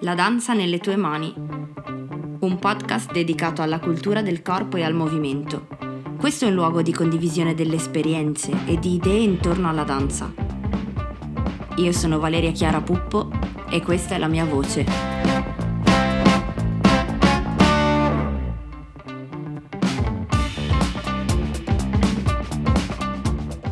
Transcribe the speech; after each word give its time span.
La 0.00 0.14
danza 0.14 0.52
nelle 0.52 0.78
tue 0.78 0.94
mani. 0.96 1.32
Un 1.34 2.58
podcast 2.60 3.12
dedicato 3.12 3.62
alla 3.62 3.78
cultura 3.78 4.20
del 4.20 4.42
corpo 4.42 4.76
e 4.76 4.82
al 4.82 4.92
movimento. 4.92 5.68
Questo 6.18 6.44
è 6.44 6.48
un 6.48 6.54
luogo 6.54 6.82
di 6.82 6.92
condivisione 6.92 7.54
delle 7.54 7.76
esperienze 7.76 8.52
e 8.66 8.78
di 8.78 8.96
idee 8.96 9.20
intorno 9.20 9.70
alla 9.70 9.84
danza. 9.84 10.30
Io 11.76 11.92
sono 11.92 12.18
Valeria 12.18 12.52
Chiara 12.52 12.82
Puppo 12.82 13.30
e 13.70 13.80
questa 13.80 14.16
è 14.16 14.18
la 14.18 14.28
mia 14.28 14.44
voce. 14.44 14.84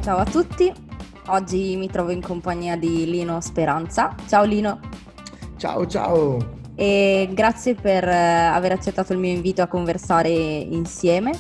Ciao 0.03 0.17
a 0.17 0.25
tutti, 0.25 0.73
oggi 1.27 1.77
mi 1.77 1.91
trovo 1.91 2.13
in 2.13 2.23
compagnia 2.23 2.77
di 2.77 3.05
Lino 3.05 3.43
Speranza. 3.43 4.15
Ciao 4.27 4.45
Lino. 4.45 4.94
Ciao 5.65 5.87
ciao. 5.87 6.37
E 6.75 7.27
grazie 7.33 7.75
per 7.75 8.07
eh, 8.07 8.13
aver 8.13 8.73
accettato 8.73 9.15
il 9.15 9.19
mio 9.19 9.33
invito 9.33 9.63
a 9.63 9.67
conversare 9.67 10.29
insieme. 10.29 11.33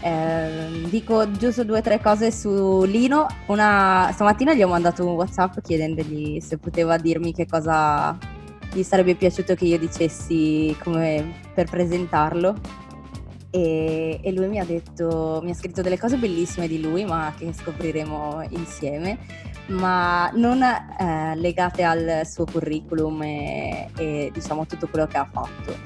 Eh, 0.00 0.86
dico 0.88 1.30
giusto 1.32 1.64
due 1.64 1.80
o 1.80 1.82
tre 1.82 2.00
cose 2.00 2.32
su 2.32 2.84
Lino. 2.84 3.26
Una, 3.48 4.08
stamattina 4.14 4.54
gli 4.54 4.62
ho 4.62 4.68
mandato 4.68 5.06
un 5.06 5.12
WhatsApp 5.12 5.58
chiedendogli 5.60 6.40
se 6.40 6.56
poteva 6.56 6.96
dirmi 6.96 7.34
che 7.34 7.44
cosa 7.44 8.16
gli 8.72 8.82
sarebbe 8.82 9.14
piaciuto 9.16 9.54
che 9.54 9.66
io 9.66 9.78
dicessi 9.78 10.74
per 10.82 11.68
presentarlo 11.68 12.54
e, 13.50 14.20
e, 14.22 14.32
lui 14.32 14.46
mi 14.46 14.58
ha 14.58 14.64
detto, 14.64 15.40
mi 15.42 15.50
ha 15.50 15.54
scritto 15.54 15.80
delle 15.80 15.98
cose 15.98 16.16
bellissime 16.16 16.68
di 16.68 16.80
lui, 16.82 17.04
ma 17.04 17.32
che 17.36 17.50
scopriremo 17.52 18.46
insieme, 18.50 19.18
ma 19.68 20.30
non 20.34 20.62
eh, 20.62 21.34
legate 21.36 21.82
al 21.82 22.26
suo 22.26 22.44
curriculum 22.44 23.22
e, 23.22 23.90
e 23.96 24.30
diciamo 24.32 24.66
tutto 24.66 24.88
quello 24.88 25.06
che 25.06 25.16
ha 25.16 25.28
fatto. 25.30 25.76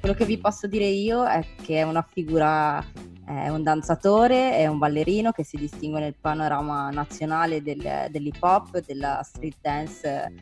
Quello 0.00 0.14
che 0.14 0.24
vi 0.24 0.38
posso 0.38 0.66
dire 0.66 0.86
io 0.86 1.26
è 1.26 1.44
che 1.62 1.78
è 1.78 1.82
una 1.82 2.06
figura 2.08 2.84
è 3.26 3.48
un 3.48 3.64
danzatore, 3.64 4.56
è 4.56 4.68
un 4.68 4.78
ballerino 4.78 5.32
che 5.32 5.42
si 5.42 5.56
distingue 5.56 5.98
nel 5.98 6.14
panorama 6.14 6.90
nazionale 6.90 7.60
del, 7.60 8.06
dell'hip 8.08 8.40
hop, 8.40 8.84
della 8.86 9.20
street 9.24 9.56
dance, 9.60 10.32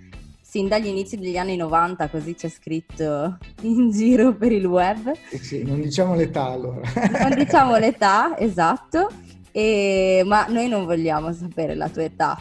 sin 0.54 0.68
dagli 0.68 0.86
inizi 0.86 1.16
degli 1.16 1.36
anni 1.36 1.56
90, 1.56 2.08
così 2.10 2.36
c'è 2.36 2.48
scritto 2.48 3.38
in 3.62 3.90
giro 3.90 4.36
per 4.36 4.52
il 4.52 4.64
web. 4.64 5.12
Eh 5.30 5.38
sì, 5.38 5.64
non 5.64 5.80
diciamo 5.80 6.14
l'età 6.14 6.44
allora. 6.44 6.80
non 7.22 7.34
diciamo 7.34 7.76
l'età, 7.76 8.38
esatto, 8.38 9.10
e, 9.50 10.22
ma 10.24 10.46
noi 10.46 10.68
non 10.68 10.84
vogliamo 10.84 11.32
sapere 11.32 11.74
la 11.74 11.88
tua 11.88 12.04
età. 12.04 12.40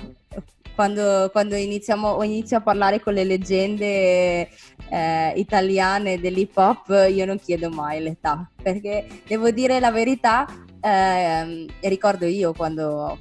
Quando, 0.76 1.30
quando 1.32 1.56
iniziamo, 1.56 2.22
inizio 2.22 2.58
a 2.58 2.62
parlare 2.62 3.00
con 3.02 3.16
le 3.16 3.24
leggende 3.24 4.48
eh, 4.90 5.34
italiane 5.36 6.20
dell'hip 6.20 6.56
hop 6.56 7.08
io 7.10 7.26
non 7.26 7.40
chiedo 7.40 7.72
mai 7.72 8.00
l'età, 8.00 8.48
perché 8.62 9.08
devo 9.26 9.50
dire 9.50 9.80
la 9.80 9.92
verità, 9.92 10.46
eh, 10.80 11.66
ricordo 11.82 12.28
io 12.28 12.54
quando 12.54 13.18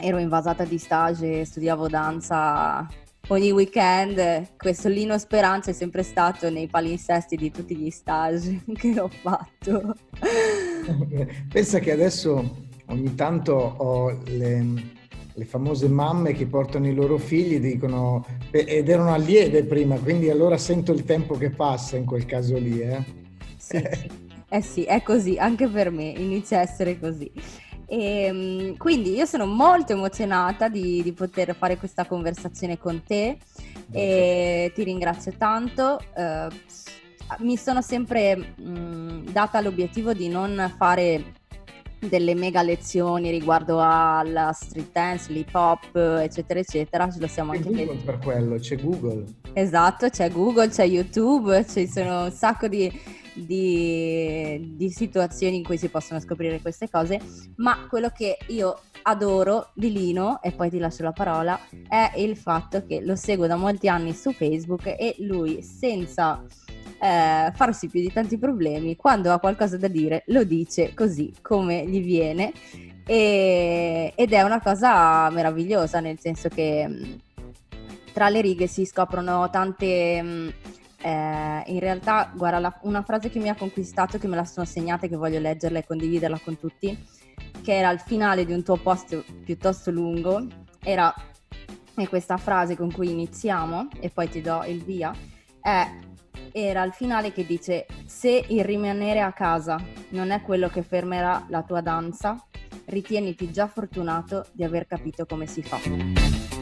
ero 0.00 0.16
invasata 0.16 0.64
di 0.64 0.78
stage 0.78 1.40
e 1.40 1.44
studiavo 1.44 1.86
danza 1.88 3.04
ogni 3.28 3.50
weekend, 3.50 4.56
questo 4.56 4.88
Lino 4.88 5.18
Speranza 5.18 5.70
è 5.70 5.74
sempre 5.74 6.02
stato 6.02 6.50
nei 6.50 6.66
palinsesti 6.66 7.36
di 7.36 7.50
tutti 7.50 7.76
gli 7.76 7.90
stage 7.90 8.62
che 8.74 9.00
ho 9.00 9.08
fatto. 9.08 9.94
Pensa 11.48 11.78
che 11.78 11.92
adesso 11.92 12.66
ogni 12.86 13.14
tanto 13.14 13.52
ho 13.54 14.18
le 14.26 14.94
le 15.36 15.44
famose 15.44 15.86
mamme 15.88 16.32
che 16.32 16.46
portano 16.46 16.88
i 16.88 16.94
loro 16.94 17.18
figli 17.18 17.60
dicono 17.60 18.24
ed 18.50 18.88
erano 18.88 19.12
allieve 19.12 19.64
prima, 19.64 19.98
quindi 19.98 20.30
allora 20.30 20.56
sento 20.56 20.92
il 20.92 21.04
tempo 21.04 21.36
che 21.36 21.50
passa 21.50 21.96
in 21.96 22.06
quel 22.06 22.24
caso 22.24 22.56
lì. 22.56 22.80
Eh, 22.80 23.04
sì, 23.58 23.76
eh 24.48 24.62
sì 24.62 24.84
è 24.84 25.02
così, 25.02 25.36
anche 25.36 25.68
per 25.68 25.90
me 25.90 26.04
inizia 26.04 26.58
a 26.58 26.62
essere 26.62 26.98
così. 26.98 27.30
E, 27.86 28.22
ehm, 28.24 28.76
quindi 28.76 29.14
io 29.14 29.26
sono 29.26 29.46
molto 29.46 29.92
emozionata 29.92 30.68
di, 30.68 31.02
di, 31.02 31.12
poter 31.12 31.54
fare 31.54 31.76
questa 31.76 32.04
conversazione 32.04 32.78
con 32.78 33.02
te 33.04 33.38
e 33.92 34.72
ti 34.74 34.82
ringrazio 34.82 35.32
tanto. 35.38 36.00
Uh, 36.14 36.52
mi 37.38 37.56
sono 37.56 37.82
sempre 37.82 38.54
mh, 38.56 39.30
data 39.30 39.60
l'obiettivo 39.60 40.12
di 40.12 40.28
non 40.28 40.72
fare 40.76 41.34
delle 41.98 42.34
mega 42.34 42.62
lezioni 42.62 43.30
riguardo 43.30 43.80
alla 43.80 44.52
street 44.52 44.92
dance, 44.92 45.32
l'hip 45.32 45.54
hop, 45.54 45.96
eccetera, 45.96 46.60
eccetera. 46.60 47.10
Ce 47.10 47.18
lo 47.18 47.26
siamo 47.26 47.52
c'è 47.52 47.58
anche 47.58 47.70
Google 47.84 48.02
per 48.04 48.18
quello, 48.18 48.56
c'è 48.56 48.76
Google. 48.76 49.24
Esatto, 49.52 50.08
c'è 50.08 50.30
Google, 50.30 50.68
c'è 50.68 50.84
YouTube, 50.84 51.64
ci 51.66 51.86
sono 51.86 52.24
un 52.24 52.32
sacco 52.32 52.68
di, 52.68 52.92
di, 53.36 54.74
di 54.76 54.90
situazioni 54.90 55.56
in 55.56 55.64
cui 55.64 55.76
si 55.76 55.88
possono 55.88 56.20
scoprire 56.20 56.60
queste 56.60 56.88
cose, 56.88 57.20
ma 57.56 57.86
quello 57.88 58.10
che 58.10 58.38
io 58.48 58.80
adoro 59.02 59.70
di 59.74 59.92
Lino, 59.92 60.40
e 60.42 60.52
poi 60.52 60.70
ti 60.70 60.78
lascio 60.78 61.02
la 61.02 61.12
parola, 61.12 61.58
è 61.88 62.12
il 62.16 62.36
fatto 62.36 62.84
che 62.84 63.00
lo 63.00 63.14
seguo 63.14 63.46
da 63.46 63.56
molti 63.56 63.88
anni 63.88 64.12
su 64.12 64.32
Facebook 64.32 64.86
e 64.86 65.14
lui 65.18 65.62
senza 65.62 66.42
eh, 67.00 67.52
farsi 67.54 67.88
più 67.88 68.00
di 68.00 68.12
tanti 68.12 68.38
problemi, 68.38 68.96
quando 68.96 69.32
ha 69.32 69.38
qualcosa 69.38 69.76
da 69.76 69.88
dire 69.88 70.24
lo 70.26 70.44
dice 70.44 70.94
così 70.94 71.32
come 71.42 71.86
gli 71.86 72.02
viene. 72.02 72.52
E, 73.08 74.12
ed 74.16 74.32
è 74.32 74.42
una 74.42 74.60
cosa 74.60 75.30
meravigliosa 75.30 76.00
nel 76.00 76.18
senso 76.18 76.48
che 76.48 77.20
tra 78.12 78.28
le 78.28 78.40
righe 78.40 78.66
si 78.66 78.84
scoprono 78.84 79.48
tante... 79.50 80.22
Mm, 80.22 80.48
eh, 80.98 81.62
in 81.66 81.78
realtà, 81.80 82.32
guarda, 82.34 82.58
la, 82.58 82.78
una 82.82 83.02
frase 83.02 83.30
che 83.30 83.38
mi 83.38 83.48
ha 83.48 83.54
conquistato, 83.54 84.18
che 84.18 84.26
me 84.26 84.36
la 84.36 84.44
sono 84.44 84.66
segnata 84.66 85.06
e 85.06 85.08
che 85.08 85.16
voglio 85.16 85.38
leggerla 85.38 85.78
e 85.78 85.86
condividerla 85.86 86.40
con 86.42 86.58
tutti, 86.58 86.96
che 87.62 87.76
era 87.76 87.88
al 87.88 88.00
finale 88.00 88.44
di 88.44 88.52
un 88.52 88.62
tuo 88.62 88.76
post 88.76 89.24
piuttosto 89.44 89.90
lungo, 89.90 90.46
era 90.82 91.14
e 91.98 92.08
questa 92.08 92.36
frase 92.36 92.76
con 92.76 92.92
cui 92.92 93.10
iniziamo 93.10 93.88
e 94.00 94.10
poi 94.10 94.28
ti 94.28 94.42
do 94.42 94.62
il 94.64 94.82
via, 94.82 95.14
è 95.60 95.88
era 96.52 96.84
il 96.84 96.92
finale 96.92 97.32
che 97.32 97.44
dice 97.44 97.86
se 98.06 98.44
il 98.48 98.64
rimanere 98.64 99.20
a 99.20 99.32
casa 99.32 99.78
non 100.10 100.30
è 100.30 100.40
quello 100.40 100.68
che 100.68 100.82
fermerà 100.82 101.44
la 101.48 101.62
tua 101.62 101.82
danza, 101.82 102.36
ritieniti 102.86 103.50
già 103.50 103.66
fortunato 103.66 104.46
di 104.52 104.64
aver 104.64 104.86
capito 104.86 105.26
come 105.26 105.46
si 105.46 105.62
fa. 105.62 106.55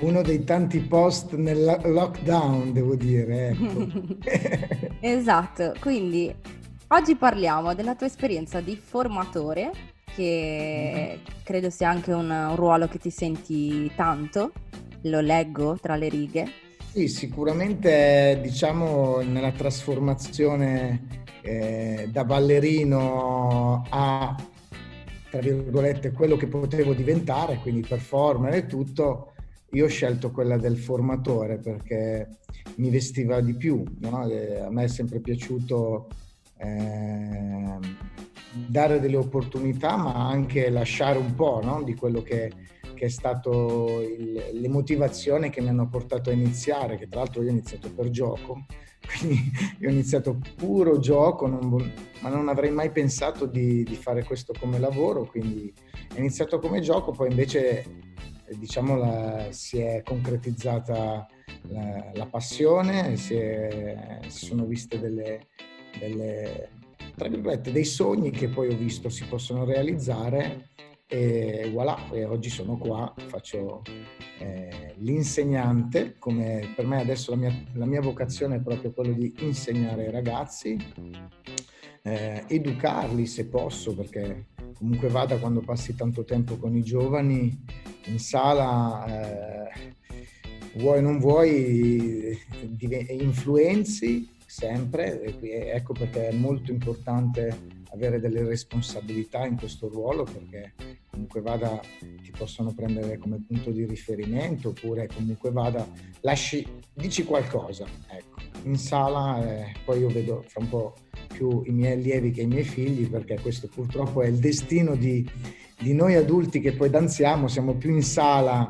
Uno 0.00 0.22
dei 0.22 0.44
tanti 0.44 0.78
post 0.80 1.34
nel 1.34 1.80
lockdown, 1.84 2.72
devo 2.72 2.94
dire. 2.94 3.48
Ecco. 3.48 3.86
esatto, 5.00 5.74
quindi 5.80 6.34
oggi 6.88 7.16
parliamo 7.16 7.74
della 7.74 7.94
tua 7.94 8.06
esperienza 8.06 8.60
di 8.60 8.76
formatore, 8.76 9.70
che 10.14 10.92
mm-hmm. 10.94 11.36
credo 11.42 11.70
sia 11.70 11.90
anche 11.90 12.12
un, 12.12 12.30
un 12.30 12.56
ruolo 12.56 12.86
che 12.88 12.98
ti 12.98 13.10
senti 13.10 13.90
tanto, 13.96 14.52
lo 15.02 15.20
leggo 15.20 15.76
tra 15.80 15.96
le 15.96 16.08
righe 16.08 16.66
sì, 16.98 17.06
sicuramente 17.06 18.40
diciamo 18.42 19.20
nella 19.20 19.52
trasformazione 19.52 21.22
eh, 21.42 22.08
da 22.10 22.24
ballerino 22.24 23.84
a, 23.88 24.34
tra 25.30 25.40
virgolette, 25.40 26.10
quello 26.10 26.36
che 26.36 26.48
potevo 26.48 26.94
diventare, 26.94 27.58
quindi 27.58 27.86
performer 27.86 28.54
e 28.54 28.66
tutto, 28.66 29.32
io 29.70 29.84
ho 29.84 29.88
scelto 29.88 30.30
quella 30.30 30.56
del 30.56 30.78
formatore 30.78 31.58
perché 31.58 32.38
mi 32.76 32.90
vestiva 32.90 33.40
di 33.40 33.54
più, 33.54 33.82
no? 34.00 34.20
A 34.20 34.70
me 34.70 34.84
è 34.84 34.88
sempre 34.88 35.20
piaciuto 35.20 36.08
eh, 36.58 37.78
dare 38.66 39.00
delle 39.00 39.16
opportunità 39.16 39.96
ma 39.96 40.28
anche 40.28 40.70
lasciare 40.70 41.18
un 41.18 41.34
po' 41.34 41.60
no? 41.62 41.82
di 41.82 41.94
quello 41.94 42.22
che 42.22 42.50
che 42.98 43.06
è 43.06 43.08
stato 43.08 44.00
il, 44.00 44.60
le 44.60 44.68
motivazioni 44.68 45.50
che 45.50 45.60
mi 45.60 45.68
hanno 45.68 45.88
portato 45.88 46.30
a 46.30 46.32
iniziare, 46.32 46.98
che 46.98 47.06
tra 47.06 47.20
l'altro 47.20 47.42
io 47.42 47.48
ho 47.48 47.52
iniziato 47.52 47.92
per 47.92 48.10
gioco, 48.10 48.66
quindi 49.06 49.52
io 49.78 49.88
ho 49.88 49.92
iniziato 49.92 50.36
puro 50.56 50.98
gioco, 50.98 51.46
non, 51.46 51.92
ma 52.20 52.28
non 52.28 52.48
avrei 52.48 52.72
mai 52.72 52.90
pensato 52.90 53.46
di, 53.46 53.84
di, 53.84 53.94
fare 53.94 54.24
questo 54.24 54.52
come 54.58 54.80
lavoro, 54.80 55.26
quindi 55.26 55.72
è 56.12 56.18
iniziato 56.18 56.58
come 56.58 56.80
gioco, 56.80 57.12
poi 57.12 57.30
invece 57.30 57.84
diciamo 58.56 58.96
la, 58.96 59.46
si 59.50 59.78
è 59.78 60.02
concretizzata 60.02 61.26
la, 61.62 62.10
la 62.14 62.26
passione, 62.26 63.16
si, 63.16 63.34
è, 63.34 64.20
si, 64.28 64.46
sono 64.46 64.64
viste 64.64 64.98
delle, 64.98 65.46
delle, 65.98 66.70
dei 67.60 67.84
sogni 67.84 68.30
che 68.30 68.48
poi 68.48 68.68
ho 68.68 68.76
visto 68.76 69.08
si 69.08 69.24
possono 69.24 69.64
realizzare 69.64 70.68
e 71.10 71.70
voilà, 71.72 72.10
e 72.10 72.26
oggi 72.26 72.50
sono 72.50 72.76
qua, 72.76 73.14
faccio 73.28 73.80
eh, 74.38 74.94
l'insegnante, 74.98 76.16
come 76.18 76.74
per 76.76 76.86
me 76.86 77.00
adesso 77.00 77.30
la 77.30 77.36
mia, 77.38 77.64
la 77.72 77.86
mia, 77.86 78.02
vocazione 78.02 78.56
è 78.56 78.60
proprio 78.60 78.92
quello 78.92 79.14
di 79.14 79.34
insegnare 79.38 80.04
ai 80.04 80.10
ragazzi, 80.10 80.76
eh, 82.02 82.44
educarli 82.46 83.24
se 83.24 83.46
posso, 83.46 83.94
perché 83.94 84.48
comunque 84.74 85.08
vada 85.08 85.38
quando 85.38 85.60
passi 85.60 85.94
tanto 85.94 86.24
tempo 86.24 86.58
con 86.58 86.76
i 86.76 86.82
giovani 86.82 87.58
in 88.08 88.18
sala, 88.18 89.06
eh, 89.06 89.94
vuoi 90.74 90.98
o 90.98 91.00
non 91.00 91.18
vuoi, 91.18 92.38
influenzi 93.10 94.36
sempre, 94.46 95.38
ecco 95.72 95.92
perché 95.92 96.28
è 96.28 96.32
molto 96.32 96.72
importante 96.72 97.76
avere 97.90 98.20
delle 98.20 98.44
responsabilità 98.44 99.46
in 99.46 99.56
questo 99.56 99.88
ruolo 99.88 100.24
perché 100.24 100.74
comunque 101.10 101.40
vada 101.40 101.80
ti 102.22 102.30
possono 102.36 102.72
prendere 102.72 103.18
come 103.18 103.42
punto 103.46 103.70
di 103.70 103.84
riferimento 103.86 104.70
oppure 104.70 105.08
comunque 105.08 105.50
vada 105.50 105.86
lasci 106.20 106.66
dici 106.92 107.24
qualcosa 107.24 107.86
ecco. 108.08 108.36
In 108.64 108.76
sala 108.76 109.42
eh, 109.42 109.74
poi 109.84 110.00
io 110.00 110.08
vedo 110.08 110.44
fra 110.46 110.60
un 110.60 110.68
po' 110.68 110.94
più 111.28 111.62
i 111.64 111.70
miei 111.70 111.92
allievi 111.92 112.30
che 112.30 112.42
i 112.42 112.46
miei 112.46 112.64
figli 112.64 113.08
perché 113.08 113.38
questo 113.40 113.68
purtroppo 113.68 114.22
è 114.22 114.26
il 114.26 114.38
destino 114.38 114.94
di, 114.94 115.26
di 115.78 115.94
noi 115.94 116.14
adulti 116.14 116.60
che 116.60 116.72
poi 116.72 116.90
danziamo 116.90 117.48
siamo 117.48 117.74
più 117.74 117.94
in 117.94 118.02
sala 118.02 118.68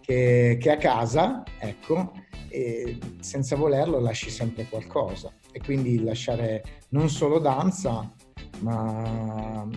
che, 0.00 0.56
che 0.60 0.70
a 0.70 0.76
casa 0.76 1.42
ecco 1.58 2.12
e 2.48 2.98
senza 3.20 3.56
volerlo 3.56 3.98
lasci 3.98 4.30
sempre 4.30 4.66
qualcosa 4.68 5.32
e 5.52 5.60
quindi 5.60 6.02
lasciare 6.02 6.62
non 6.90 7.08
solo 7.08 7.38
danza 7.38 8.12
ma 8.60 9.68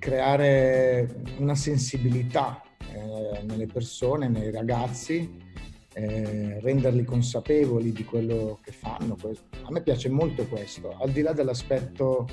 creare 0.00 1.22
una 1.38 1.54
sensibilità 1.54 2.62
eh, 2.92 3.42
nelle 3.44 3.66
persone, 3.66 4.28
nei 4.28 4.50
ragazzi, 4.50 5.38
eh, 5.92 6.58
renderli 6.60 7.04
consapevoli 7.04 7.92
di 7.92 8.04
quello 8.04 8.58
che 8.62 8.72
fanno. 8.72 9.16
A 9.22 9.70
me 9.70 9.82
piace 9.82 10.08
molto 10.08 10.46
questo, 10.46 10.96
al 10.98 11.10
di 11.10 11.20
là 11.20 11.32
dell'aspetto 11.32 12.26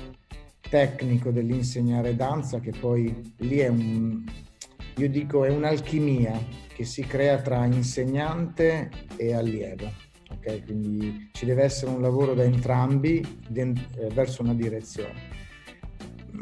tecnico 0.60 1.30
dell'insegnare 1.30 2.14
danza, 2.14 2.60
che 2.60 2.72
poi 2.78 3.34
lì 3.38 3.58
è 3.58 3.68
un, 3.68 4.24
io 4.96 5.08
dico, 5.08 5.44
è 5.44 5.50
un'alchimia 5.50 6.66
che 6.74 6.84
si 6.84 7.02
crea 7.02 7.40
tra 7.40 7.64
insegnante 7.64 8.90
e 9.16 9.34
allievo. 9.34 9.90
Okay? 10.30 10.62
Quindi 10.64 11.30
ci 11.32 11.46
deve 11.46 11.64
essere 11.64 11.90
un 11.90 12.02
lavoro 12.02 12.34
da 12.34 12.42
entrambi 12.42 13.24
eh, 13.52 13.76
verso 14.12 14.42
una 14.42 14.54
direzione 14.54 15.36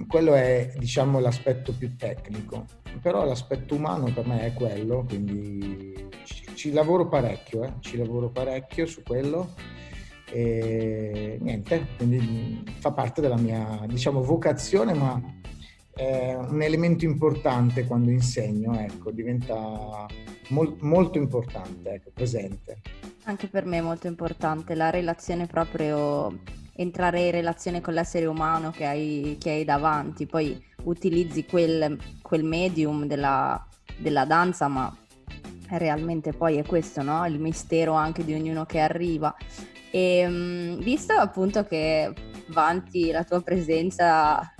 quello 0.07 0.35
è 0.35 0.73
diciamo 0.77 1.21
l'aspetto 1.21 1.73
più 1.73 1.97
tecnico, 1.97 2.67
però 3.01 3.25
l'aspetto 3.25 3.75
umano 3.75 4.13
per 4.13 4.27
me 4.27 4.43
è 4.43 4.53
quello, 4.53 5.05
quindi 5.07 6.09
ci, 6.25 6.45
ci 6.55 6.73
lavoro 6.73 7.09
parecchio, 7.09 7.65
eh? 7.65 7.73
ci 7.81 7.97
lavoro 7.97 8.29
parecchio 8.29 8.87
su 8.87 9.03
quello 9.03 9.55
e 10.31 11.39
niente, 11.41 11.87
quindi 11.97 12.65
fa 12.79 12.93
parte 12.93 13.21
della 13.21 13.37
mia 13.37 13.85
diciamo 13.87 14.23
vocazione, 14.23 14.95
ma 14.95 15.21
è 15.95 16.35
un 16.35 16.61
elemento 16.61 17.05
importante 17.05 17.87
quando 17.87 18.11
insegno, 18.11 18.79
ecco, 18.79 19.11
diventa 19.11 20.07
mol, 20.49 20.77
molto 20.81 21.17
importante, 21.17 21.91
ecco, 21.95 22.11
presente. 22.13 22.81
Anche 23.25 23.49
per 23.49 23.65
me 23.65 23.79
è 23.79 23.81
molto 23.81 24.07
importante 24.07 24.75
la 24.75 24.91
relazione 24.91 25.47
proprio 25.47 26.39
entrare 26.77 27.23
in 27.23 27.31
relazione 27.31 27.81
con 27.81 27.95
l'essere 27.95 28.27
umano 28.27 28.71
che 28.71 28.85
hai, 28.85 29.37
che 29.41 29.51
hai 29.51 29.65
davanti, 29.65 30.27
poi 30.27 30.63
utilizzi 30.83 31.47
quel, 31.47 31.99
quel 32.21 32.45
medium 32.45 33.07
della, 33.07 33.67
della, 33.97 34.27
danza, 34.27 34.69
ma 34.69 34.95
realmente 35.71 36.33
poi 36.33 36.59
è 36.59 36.65
questo, 36.65 37.03
no? 37.03 37.27
Il 37.27 37.41
mistero 37.41 37.95
anche 37.95 38.25
di 38.25 38.35
ognuno 38.35 38.67
che 38.67 38.81
arriva. 38.81 39.35
E 39.97 40.27
mm, 40.29 40.81
visto 40.81 41.15
appunto 41.15 41.65
che 41.65 42.13
vanti 42.49 43.11
la 43.11 43.25
tua 43.25 43.41
presenza 43.41 44.53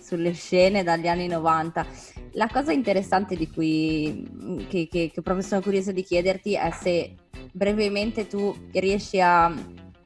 sulle 0.00 0.32
scene 0.32 0.84
dagli 0.84 1.08
anni 1.08 1.26
90, 1.26 1.86
la 2.34 2.48
cosa 2.48 2.72
interessante 2.72 3.34
di 3.34 3.50
cui 3.50 4.66
che, 4.68 4.86
che, 4.88 5.10
che 5.12 5.22
proprio 5.22 5.44
sono 5.44 5.62
curiosa 5.62 5.90
di 5.90 6.02
chiederti 6.02 6.54
è 6.54 6.70
se 6.70 7.16
brevemente 7.52 8.26
tu 8.28 8.54
riesci 8.72 9.20
a 9.20 9.52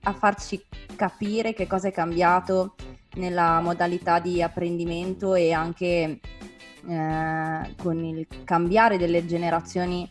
a 0.04 0.12
farci 0.12 0.60
capire 0.96 1.52
che 1.52 1.66
cosa 1.66 1.88
è 1.88 1.92
cambiato 1.92 2.74
nella 3.14 3.60
modalità 3.60 4.18
di 4.18 4.42
apprendimento 4.42 5.34
e 5.34 5.52
anche 5.52 6.20
eh, 6.88 7.74
con 7.76 8.04
il 8.04 8.26
cambiare 8.44 8.98
delle 8.98 9.24
generazioni 9.26 10.08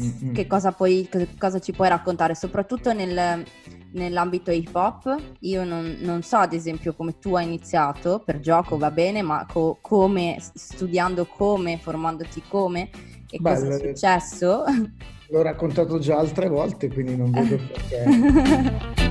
mm-hmm. 0.00 0.32
che 0.32 0.46
cosa, 0.46 0.72
puoi, 0.72 1.06
che 1.10 1.28
cosa 1.38 1.58
ci 1.58 1.72
puoi 1.72 1.88
raccontare, 1.88 2.34
soprattutto 2.34 2.92
nel, 2.92 3.44
nell'ambito 3.92 4.50
hip 4.50 4.74
hop. 4.74 5.16
Io 5.40 5.64
non, 5.64 5.96
non, 6.00 6.22
so 6.22 6.36
ad 6.36 6.52
esempio 6.52 6.94
come 6.94 7.18
tu 7.18 7.34
hai 7.34 7.44
iniziato, 7.44 8.22
per 8.24 8.40
gioco 8.40 8.78
va 8.78 8.90
bene, 8.90 9.22
ma 9.22 9.46
co- 9.46 9.78
come, 9.80 10.38
studiando 10.54 11.26
come, 11.26 11.78
formandoti 11.78 12.42
come 12.48 12.90
e 13.30 13.38
Beh, 13.38 13.54
cosa 13.54 13.68
è 13.68 13.78
successo. 13.88 14.64
L'ho 15.28 15.42
raccontato 15.42 15.98
già 15.98 16.18
altre 16.18 16.48
volte, 16.48 16.88
quindi 16.90 17.16
non 17.16 17.30
vedo 17.30 17.56
perché. 17.56 18.04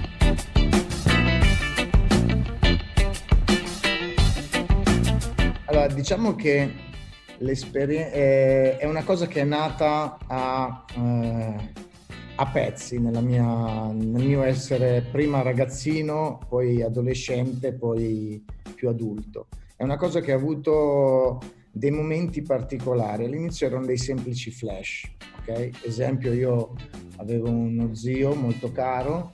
allora, 5.65 5.87
diciamo 5.87 6.35
che 6.35 6.89
l'esperienza 7.41 8.11
è 8.11 8.85
una 8.85 9.03
cosa 9.03 9.27
che 9.27 9.41
è 9.41 9.43
nata 9.43 10.17
a, 10.27 10.85
eh, 10.95 11.71
a 12.35 12.45
pezzi 12.47 12.97
mia, 12.99 13.91
nel 13.91 14.23
mio 14.23 14.43
essere 14.43 15.03
prima 15.11 15.41
ragazzino, 15.41 16.39
poi 16.47 16.81
adolescente, 16.81 17.73
poi 17.73 18.43
più 18.75 18.89
adulto. 18.89 19.47
È 19.75 19.83
una 19.83 19.97
cosa 19.97 20.21
che 20.21 20.31
ha 20.31 20.35
avuto 20.35 21.39
dei 21.71 21.91
momenti 21.91 22.41
particolari. 22.41 23.25
All'inizio 23.25 23.67
erano 23.67 23.85
dei 23.85 23.97
semplici 23.97 24.51
flash, 24.51 25.09
ok? 25.39 25.83
Esempio, 25.83 26.33
io 26.33 26.73
avevo 27.17 27.49
uno 27.49 27.93
zio 27.93 28.33
molto 28.35 28.71
caro, 28.71 29.31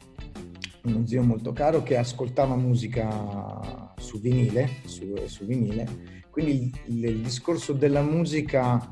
uno 0.83 1.06
zio 1.06 1.24
molto 1.24 1.51
caro 1.51 1.83
che 1.83 1.98
ascoltava 1.98 2.56
musica 2.56 3.94
su 3.98 4.19
vinile, 4.19 4.69
su, 4.86 5.13
su 5.25 5.45
vinile. 5.45 6.15
Quindi 6.38 6.72
il, 6.86 7.04
il, 7.04 7.22
discorso 7.22 7.74
della 7.74 8.04
musica 8.04 8.88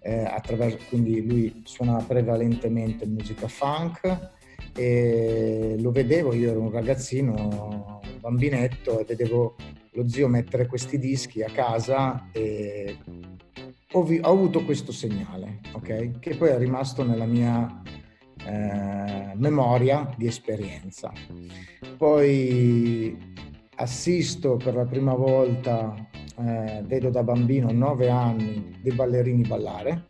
eh, 0.00 0.24
attraverso, 0.24 0.78
quindi 0.88 1.24
lui 1.24 1.62
suona 1.64 2.02
prevalentemente 2.02 3.06
musica 3.06 3.46
funk 3.46 4.32
e 4.74 5.76
lo 5.78 5.92
vedevo, 5.92 6.34
io 6.34 6.50
ero 6.50 6.60
un 6.60 6.72
ragazzino, 6.72 8.00
un 8.02 8.18
bambinetto 8.18 8.98
e 8.98 9.04
vedevo 9.04 9.54
lo 9.92 10.08
zio 10.08 10.26
mettere 10.26 10.66
questi 10.66 10.98
dischi 10.98 11.40
a 11.44 11.50
casa 11.50 12.30
e 12.32 12.98
ho, 13.92 14.02
vi- 14.02 14.18
ho 14.20 14.32
avuto 14.32 14.64
questo 14.64 14.90
segnale, 14.90 15.60
ok? 15.74 16.18
Che 16.18 16.34
poi 16.34 16.48
è 16.48 16.58
rimasto 16.58 17.04
nella 17.04 17.26
mia 17.26 17.80
eh, 18.44 19.34
memoria 19.36 20.12
di 20.16 20.26
esperienza. 20.26 21.12
Poi 21.96 23.16
assisto 23.76 24.56
per 24.56 24.74
la 24.74 24.84
prima 24.84 25.14
volta, 25.14 25.94
eh, 26.38 26.82
vedo 26.84 27.10
da 27.10 27.22
bambino, 27.22 27.70
9 27.72 28.08
anni, 28.08 28.78
dei 28.82 28.92
ballerini 28.92 29.46
ballare, 29.46 30.04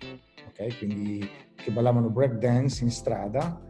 ok? 0.48 0.78
Quindi 0.78 1.28
che 1.54 1.70
ballavano 1.70 2.08
break 2.08 2.34
dance 2.34 2.82
in 2.84 2.90
strada. 2.90 3.62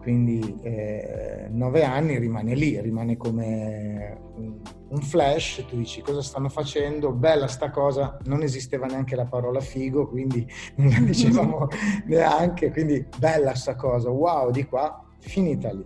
Quindi 0.00 0.58
eh, 0.62 1.48
nove 1.50 1.82
anni 1.82 2.18
rimane 2.18 2.54
lì, 2.54 2.80
rimane 2.80 3.16
come 3.16 4.16
un, 4.36 4.60
un, 4.88 5.00
flash, 5.02 5.64
tu 5.68 5.76
dici 5.76 6.00
cosa 6.00 6.22
stanno 6.22 6.48
facendo, 6.48 7.12
bella 7.12 7.46
sta 7.46 7.70
cosa, 7.70 8.16
non 8.24 8.42
esisteva 8.42 8.86
neanche 8.86 9.16
la 9.16 9.26
parola 9.26 9.60
figo, 9.60 10.08
quindi 10.08 10.46
non 10.76 10.88
la 10.88 11.00
dicevamo 11.00 11.66
neanche, 12.06 12.70
quindi 12.70 13.06
bella 13.18 13.54
sta 13.54 13.74
cosa, 13.74 14.08
wow, 14.08 14.50
di 14.50 14.64
qua, 14.64 15.04
finita 15.18 15.72
lì. 15.72 15.84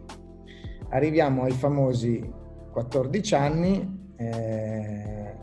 Arriviamo 0.90 1.44
ai 1.44 1.52
famosi 1.52 2.22
14 2.70 3.34
anni, 3.34 4.12
eh, 4.16 5.34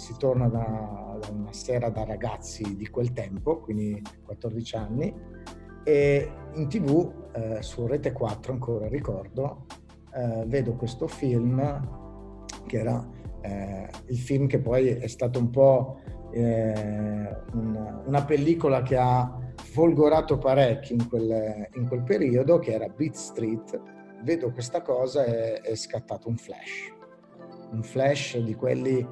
si 0.00 0.14
torna 0.16 0.48
da, 0.48 1.18
da 1.20 1.28
una 1.30 1.52
sera 1.52 1.90
da 1.90 2.04
ragazzi 2.04 2.74
di 2.74 2.88
quel 2.88 3.12
tempo, 3.12 3.60
quindi 3.60 4.02
14 4.24 4.76
anni, 4.76 5.14
e 5.84 6.32
in 6.54 6.68
tv 6.68 7.12
eh, 7.34 7.62
su 7.62 7.86
Rete 7.86 8.12
4 8.12 8.52
ancora 8.52 8.88
ricordo 8.88 9.66
eh, 10.14 10.44
vedo 10.46 10.74
questo 10.74 11.06
film 11.06 11.60
che 12.66 12.78
era 12.78 13.06
eh, 13.42 13.88
il 14.06 14.18
film 14.18 14.46
che 14.46 14.58
poi 14.58 14.88
è 14.88 15.06
stato 15.06 15.38
un 15.38 15.50
po' 15.50 16.00
eh, 16.32 17.36
un, 17.52 18.02
una 18.06 18.24
pellicola 18.24 18.82
che 18.82 18.96
ha 18.96 19.38
folgorato 19.56 20.38
parecchio 20.38 20.94
in 20.94 21.08
quel, 21.08 21.68
in 21.74 21.86
quel, 21.88 22.02
periodo 22.02 22.58
che 22.58 22.72
era 22.72 22.88
Beat 22.88 23.14
Street. 23.14 23.80
Vedo 24.22 24.50
questa 24.50 24.82
cosa 24.82 25.24
e 25.24 25.60
è 25.60 25.74
scattato 25.74 26.28
un 26.28 26.36
flash. 26.36 26.92
Un 27.72 27.82
flash 27.82 28.38
di 28.38 28.54
quelli 28.54 29.06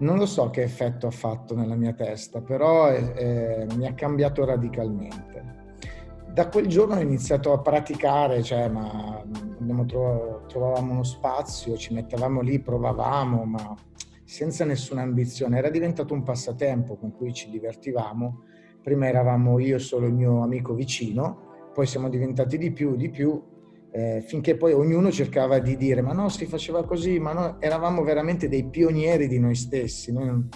non 0.00 0.18
lo 0.18 0.26
so 0.26 0.50
che 0.50 0.62
effetto 0.62 1.06
ha 1.06 1.10
fatto 1.10 1.54
nella 1.54 1.76
mia 1.76 1.94
testa 1.94 2.42
però 2.42 2.90
eh, 2.90 3.66
mi 3.76 3.86
ha 3.86 3.94
cambiato 3.94 4.44
radicalmente 4.44 5.58
da 6.32 6.48
quel 6.48 6.68
giorno 6.68 6.94
ho 6.94 7.00
iniziato 7.00 7.52
a 7.52 7.58
praticare, 7.58 8.40
cioè, 8.42 8.68
ma 8.68 9.20
trovato, 9.86 10.44
trovavamo 10.46 10.92
uno 10.92 11.02
spazio, 11.02 11.76
ci 11.76 11.92
mettevamo 11.92 12.40
lì, 12.40 12.60
provavamo, 12.60 13.44
ma 13.44 13.74
senza 14.24 14.64
nessuna 14.64 15.02
ambizione. 15.02 15.58
Era 15.58 15.70
diventato 15.70 16.14
un 16.14 16.22
passatempo 16.22 16.96
con 16.96 17.12
cui 17.12 17.32
ci 17.32 17.50
divertivamo. 17.50 18.42
Prima 18.82 19.08
eravamo 19.08 19.58
io 19.58 19.78
solo 19.78 20.06
il 20.06 20.14
mio 20.14 20.42
amico 20.42 20.74
vicino, 20.74 21.70
poi 21.74 21.86
siamo 21.86 22.08
diventati 22.08 22.56
di 22.56 22.70
più, 22.72 22.96
di 22.96 23.10
più, 23.10 23.42
eh, 23.92 24.22
finché 24.26 24.56
poi 24.56 24.72
ognuno 24.72 25.10
cercava 25.10 25.58
di 25.58 25.76
dire 25.76 26.00
ma 26.00 26.12
no, 26.12 26.28
si 26.28 26.46
faceva 26.46 26.84
così, 26.84 27.18
ma 27.18 27.32
no, 27.32 27.60
eravamo 27.60 28.02
veramente 28.02 28.48
dei 28.48 28.64
pionieri 28.64 29.26
di 29.26 29.38
noi 29.38 29.54
stessi. 29.54 30.12
Noi 30.12 30.26
non, 30.26 30.48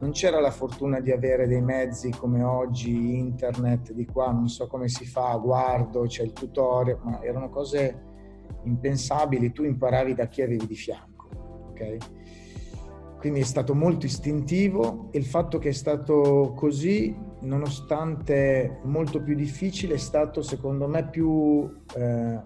non 0.00 0.10
c'era 0.12 0.40
la 0.40 0.50
fortuna 0.50 1.00
di 1.00 1.10
avere 1.10 1.46
dei 1.46 1.62
mezzi 1.62 2.10
come 2.10 2.42
oggi, 2.42 3.18
internet 3.18 3.92
di 3.92 4.04
qua, 4.06 4.30
non 4.30 4.48
so 4.48 4.66
come 4.66 4.88
si 4.88 5.06
fa, 5.06 5.36
guardo, 5.36 6.02
c'è 6.02 6.22
il 6.22 6.32
tutorial, 6.32 7.00
ma 7.02 7.22
erano 7.22 7.48
cose 7.48 8.06
impensabili, 8.64 9.52
tu 9.52 9.64
imparavi 9.64 10.14
da 10.14 10.26
chi 10.26 10.42
avevi 10.42 10.66
di 10.66 10.74
fianco. 10.74 11.28
ok? 11.70 12.17
Quindi 13.18 13.40
è 13.40 13.44
stato 13.44 13.74
molto 13.74 14.06
istintivo 14.06 15.08
e 15.10 15.18
il 15.18 15.24
fatto 15.24 15.58
che 15.58 15.70
è 15.70 15.72
stato 15.72 16.52
così, 16.54 17.16
nonostante 17.40 18.78
molto 18.84 19.20
più 19.20 19.34
difficile, 19.34 19.94
è 19.94 19.98
stato 19.98 20.40
secondo 20.40 20.86
me 20.86 21.08
più 21.08 21.68
eh, 21.96 22.40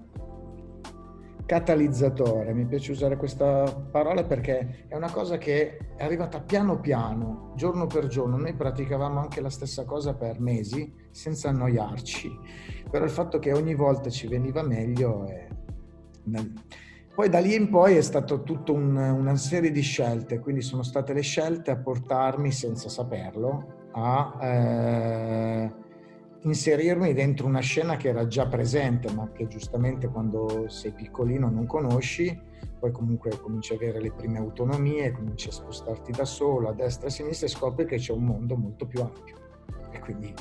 catalizzatore. 1.44 2.54
Mi 2.54 2.64
piace 2.64 2.92
usare 2.92 3.16
questa 3.16 3.64
parola 3.90 4.24
perché 4.24 4.86
è 4.88 4.96
una 4.96 5.10
cosa 5.10 5.36
che 5.36 5.76
è 5.96 6.04
arrivata 6.04 6.40
piano 6.40 6.80
piano, 6.80 7.52
giorno 7.54 7.86
per 7.86 8.06
giorno. 8.06 8.38
Noi 8.38 8.54
praticavamo 8.54 9.20
anche 9.20 9.42
la 9.42 9.50
stessa 9.50 9.84
cosa 9.84 10.14
per 10.14 10.40
mesi 10.40 10.90
senza 11.10 11.50
annoiarci, 11.50 12.30
però 12.90 13.04
il 13.04 13.10
fatto 13.10 13.38
che 13.38 13.52
ogni 13.52 13.74
volta 13.74 14.08
ci 14.08 14.26
veniva 14.26 14.62
meglio 14.62 15.26
è 15.26 15.46
poi 17.14 17.28
da 17.28 17.40
lì 17.40 17.54
in 17.54 17.69
poi 17.69 17.97
è 17.97 18.00
stato 18.00 18.42
tutta 18.42 18.73
un, 18.73 18.97
una 18.97 19.37
serie 19.37 19.71
di 19.71 19.83
scelte, 19.83 20.38
quindi 20.38 20.62
sono 20.62 20.83
state 20.83 21.12
le 21.12 21.21
scelte 21.21 21.71
a 21.71 21.76
portarmi 21.76 22.50
senza 22.50 22.88
saperlo 22.88 23.88
a 23.92 24.38
eh, 24.40 25.73
inserirmi 26.40 27.12
dentro 27.12 27.47
una 27.47 27.61
scena 27.61 27.97
che 27.97 28.09
era 28.09 28.26
già 28.26 28.47
presente, 28.47 29.12
ma 29.12 29.31
che 29.33 29.47
giustamente 29.47 30.09
quando 30.09 30.69
sei 30.69 30.92
piccolino 30.92 31.50
non 31.50 31.66
conosci, 31.66 32.50
poi 32.78 32.90
comunque 32.90 33.38
cominci 33.38 33.75
ad 33.75 33.83
avere 33.83 34.00
le 34.00 34.12
prime 34.12 34.38
autonomie, 34.38 35.12
cominci 35.12 35.49
a 35.49 35.52
spostarti 35.52 36.12
da 36.12 36.25
solo, 36.25 36.69
a 36.69 36.73
destra 36.73 37.07
e 37.07 37.09
a 37.11 37.12
sinistra 37.12 37.47
e 37.47 37.50
scopri 37.50 37.85
che 37.85 37.97
c'è 37.97 38.12
un 38.12 38.25
mondo 38.25 38.57
molto 38.57 38.87
più 38.87 39.00
ampio. 39.02 39.37
E 39.90 39.99
quindi 40.00 40.35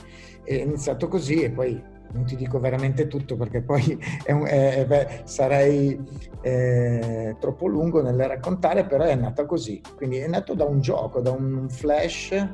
è 0.43 0.53
iniziato 0.53 1.07
così 1.07 1.41
e 1.43 1.51
poi 1.51 1.90
non 2.13 2.25
ti 2.25 2.35
dico 2.35 2.59
veramente 2.59 3.07
tutto 3.07 3.35
perché 3.35 3.61
poi 3.61 3.97
è 4.23 4.31
un, 4.31 4.45
è, 4.45 4.85
beh, 4.85 5.21
sarei 5.23 5.99
eh, 6.41 7.35
troppo 7.39 7.67
lungo 7.67 8.01
nel 8.01 8.17
raccontare, 8.17 8.85
però 8.85 9.03
è 9.03 9.15
nata 9.15 9.45
così. 9.45 9.81
Quindi 9.95 10.17
è 10.17 10.27
nato 10.27 10.53
da 10.53 10.65
un 10.65 10.81
gioco, 10.81 11.21
da 11.21 11.31
un 11.31 11.67
flash, 11.69 12.47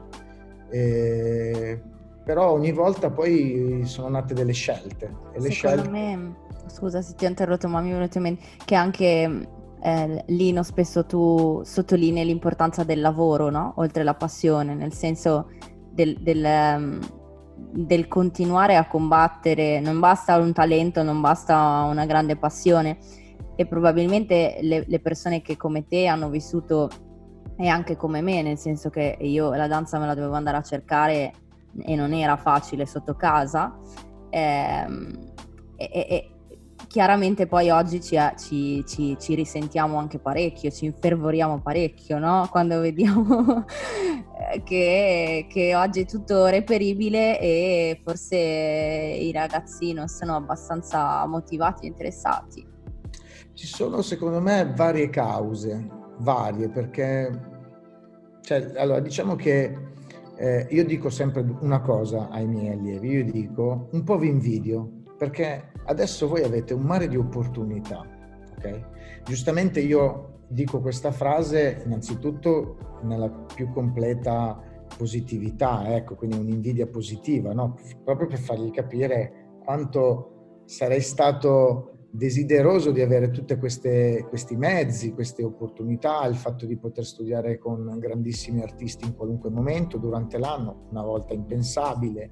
eh, 0.69 1.81
però 2.23 2.51
ogni 2.51 2.71
volta 2.71 3.09
poi 3.09 3.81
sono 3.85 4.09
nate 4.09 4.33
delle 4.33 4.53
scelte. 4.53 5.05
E 5.33 5.39
le 5.39 5.51
Secondo 5.51 5.83
scelte... 5.83 5.89
me, 5.89 6.35
scusa 6.67 7.01
se 7.01 7.15
ti 7.15 7.25
ho 7.25 7.29
interrotto, 7.29 7.67
ma 7.67 7.81
mi 7.81 7.89
è 7.89 7.93
venuto 7.93 8.17
in 8.17 8.23
mente 8.23 8.43
che 8.65 8.75
anche 8.75 9.47
eh, 9.79 10.23
Lino 10.27 10.63
spesso 10.63 11.05
tu 11.05 11.61
sottolinei 11.63 12.25
l'importanza 12.25 12.83
del 12.83 13.01
lavoro, 13.01 13.49
no? 13.49 13.73
oltre 13.77 14.01
alla 14.01 14.15
passione, 14.15 14.75
nel 14.75 14.93
senso 14.93 15.49
del... 15.91 16.17
del 16.19 16.43
um 16.43 17.15
del 17.71 18.07
continuare 18.07 18.75
a 18.75 18.87
combattere, 18.87 19.79
non 19.79 19.99
basta 19.99 20.37
un 20.37 20.53
talento, 20.53 21.03
non 21.03 21.21
basta 21.21 21.85
una 21.89 22.05
grande 22.05 22.35
passione 22.35 22.97
e 23.55 23.65
probabilmente 23.65 24.59
le, 24.61 24.83
le 24.87 24.99
persone 24.99 25.41
che 25.41 25.57
come 25.57 25.87
te 25.87 26.07
hanno 26.07 26.29
vissuto 26.29 26.89
e 27.57 27.67
anche 27.67 27.95
come 27.95 28.21
me, 28.21 28.41
nel 28.41 28.57
senso 28.57 28.89
che 28.89 29.17
io 29.19 29.53
la 29.53 29.67
danza 29.67 29.97
me 29.99 30.05
la 30.05 30.13
dovevo 30.13 30.35
andare 30.35 30.57
a 30.57 30.61
cercare 30.61 31.33
e 31.81 31.95
non 31.95 32.13
era 32.13 32.37
facile 32.37 32.85
sotto 32.85 33.15
casa. 33.15 33.75
Ehm, 34.29 35.33
e, 35.75 35.89
e, 35.91 36.29
chiaramente 36.87 37.47
poi 37.47 37.69
oggi 37.69 38.01
ci, 38.01 38.17
ci, 38.37 38.83
ci, 38.85 39.17
ci, 39.19 39.35
risentiamo 39.35 39.97
anche 39.97 40.19
parecchio, 40.19 40.69
ci 40.69 40.85
infervoriamo 40.85 41.59
parecchio, 41.59 42.19
no? 42.19 42.47
Quando 42.51 42.79
vediamo 42.79 43.65
che, 44.63 45.47
che, 45.49 45.75
oggi 45.75 46.01
è 46.01 46.05
tutto 46.05 46.45
reperibile 46.45 47.39
e 47.39 48.01
forse 48.03 48.37
i 48.37 49.31
ragazzi 49.31 49.93
non 49.93 50.07
sono 50.07 50.35
abbastanza 50.35 51.25
motivati 51.25 51.85
e 51.85 51.87
interessati. 51.87 52.67
Ci 53.53 53.65
sono 53.65 54.01
secondo 54.01 54.39
me 54.39 54.71
varie 54.75 55.09
cause, 55.09 55.87
varie, 56.19 56.69
perché 56.69 57.55
cioè, 58.41 58.71
allora, 58.77 58.99
diciamo 58.99 59.35
che 59.35 59.75
eh, 60.37 60.67
io 60.69 60.85
dico 60.85 61.09
sempre 61.09 61.43
una 61.61 61.81
cosa 61.81 62.29
ai 62.29 62.47
miei 62.47 62.69
allievi, 62.69 63.09
io 63.09 63.23
dico 63.25 63.89
un 63.91 64.03
po' 64.03 64.17
vi 64.17 64.27
invidio 64.27 64.96
perché 65.17 65.71
adesso 65.85 66.27
voi 66.27 66.43
avete 66.43 66.73
un 66.73 66.83
mare 66.83 67.07
di 67.07 67.17
opportunità, 67.17 68.05
ok? 68.57 68.81
Giustamente 69.23 69.79
io 69.79 70.41
dico 70.47 70.79
questa 70.79 71.11
frase 71.11 71.81
innanzitutto 71.85 72.99
nella 73.03 73.29
più 73.29 73.71
completa 73.71 74.61
positività, 74.95 75.95
ecco, 75.95 76.15
quindi 76.15 76.37
un'invidia 76.37 76.87
positiva, 76.87 77.53
no? 77.53 77.77
Proprio 78.03 78.27
per 78.27 78.39
fargli 78.39 78.71
capire 78.71 79.59
quanto 79.63 80.61
sarei 80.65 81.01
stato 81.01 81.91
desideroso 82.09 82.91
di 82.91 83.01
avere 83.01 83.29
tutti 83.31 83.55
questi 83.57 84.55
mezzi, 84.55 85.11
queste 85.11 85.43
opportunità, 85.43 86.25
il 86.25 86.35
fatto 86.35 86.65
di 86.65 86.77
poter 86.77 87.05
studiare 87.05 87.57
con 87.57 87.97
grandissimi 87.99 88.61
artisti 88.61 89.05
in 89.05 89.13
qualunque 89.13 89.49
momento 89.49 89.97
durante 89.97 90.37
l'anno, 90.37 90.87
una 90.89 91.03
volta 91.03 91.33
impensabile, 91.33 92.31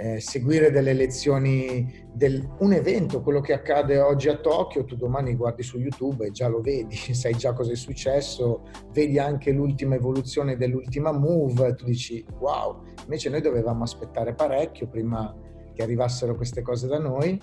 eh, 0.00 0.20
seguire 0.20 0.70
delle 0.70 0.92
lezioni, 0.92 2.06
del, 2.12 2.48
un 2.60 2.72
evento, 2.72 3.20
quello 3.20 3.40
che 3.40 3.52
accade 3.52 3.98
oggi 3.98 4.28
a 4.28 4.36
Tokyo, 4.36 4.84
tu 4.84 4.94
domani 4.94 5.34
guardi 5.34 5.64
su 5.64 5.76
YouTube 5.76 6.26
e 6.26 6.30
già 6.30 6.46
lo 6.46 6.60
vedi, 6.60 6.94
sai 7.14 7.34
già 7.34 7.52
cosa 7.52 7.72
è 7.72 7.74
successo, 7.74 8.68
vedi 8.92 9.18
anche 9.18 9.50
l'ultima 9.50 9.96
evoluzione 9.96 10.56
dell'ultima 10.56 11.10
move, 11.10 11.74
tu 11.74 11.84
dici 11.84 12.24
wow, 12.38 12.84
invece 13.02 13.28
noi 13.28 13.40
dovevamo 13.40 13.82
aspettare 13.82 14.34
parecchio 14.34 14.86
prima 14.86 15.34
che 15.74 15.82
arrivassero 15.82 16.36
queste 16.36 16.62
cose 16.62 16.86
da 16.86 16.98
noi. 16.98 17.40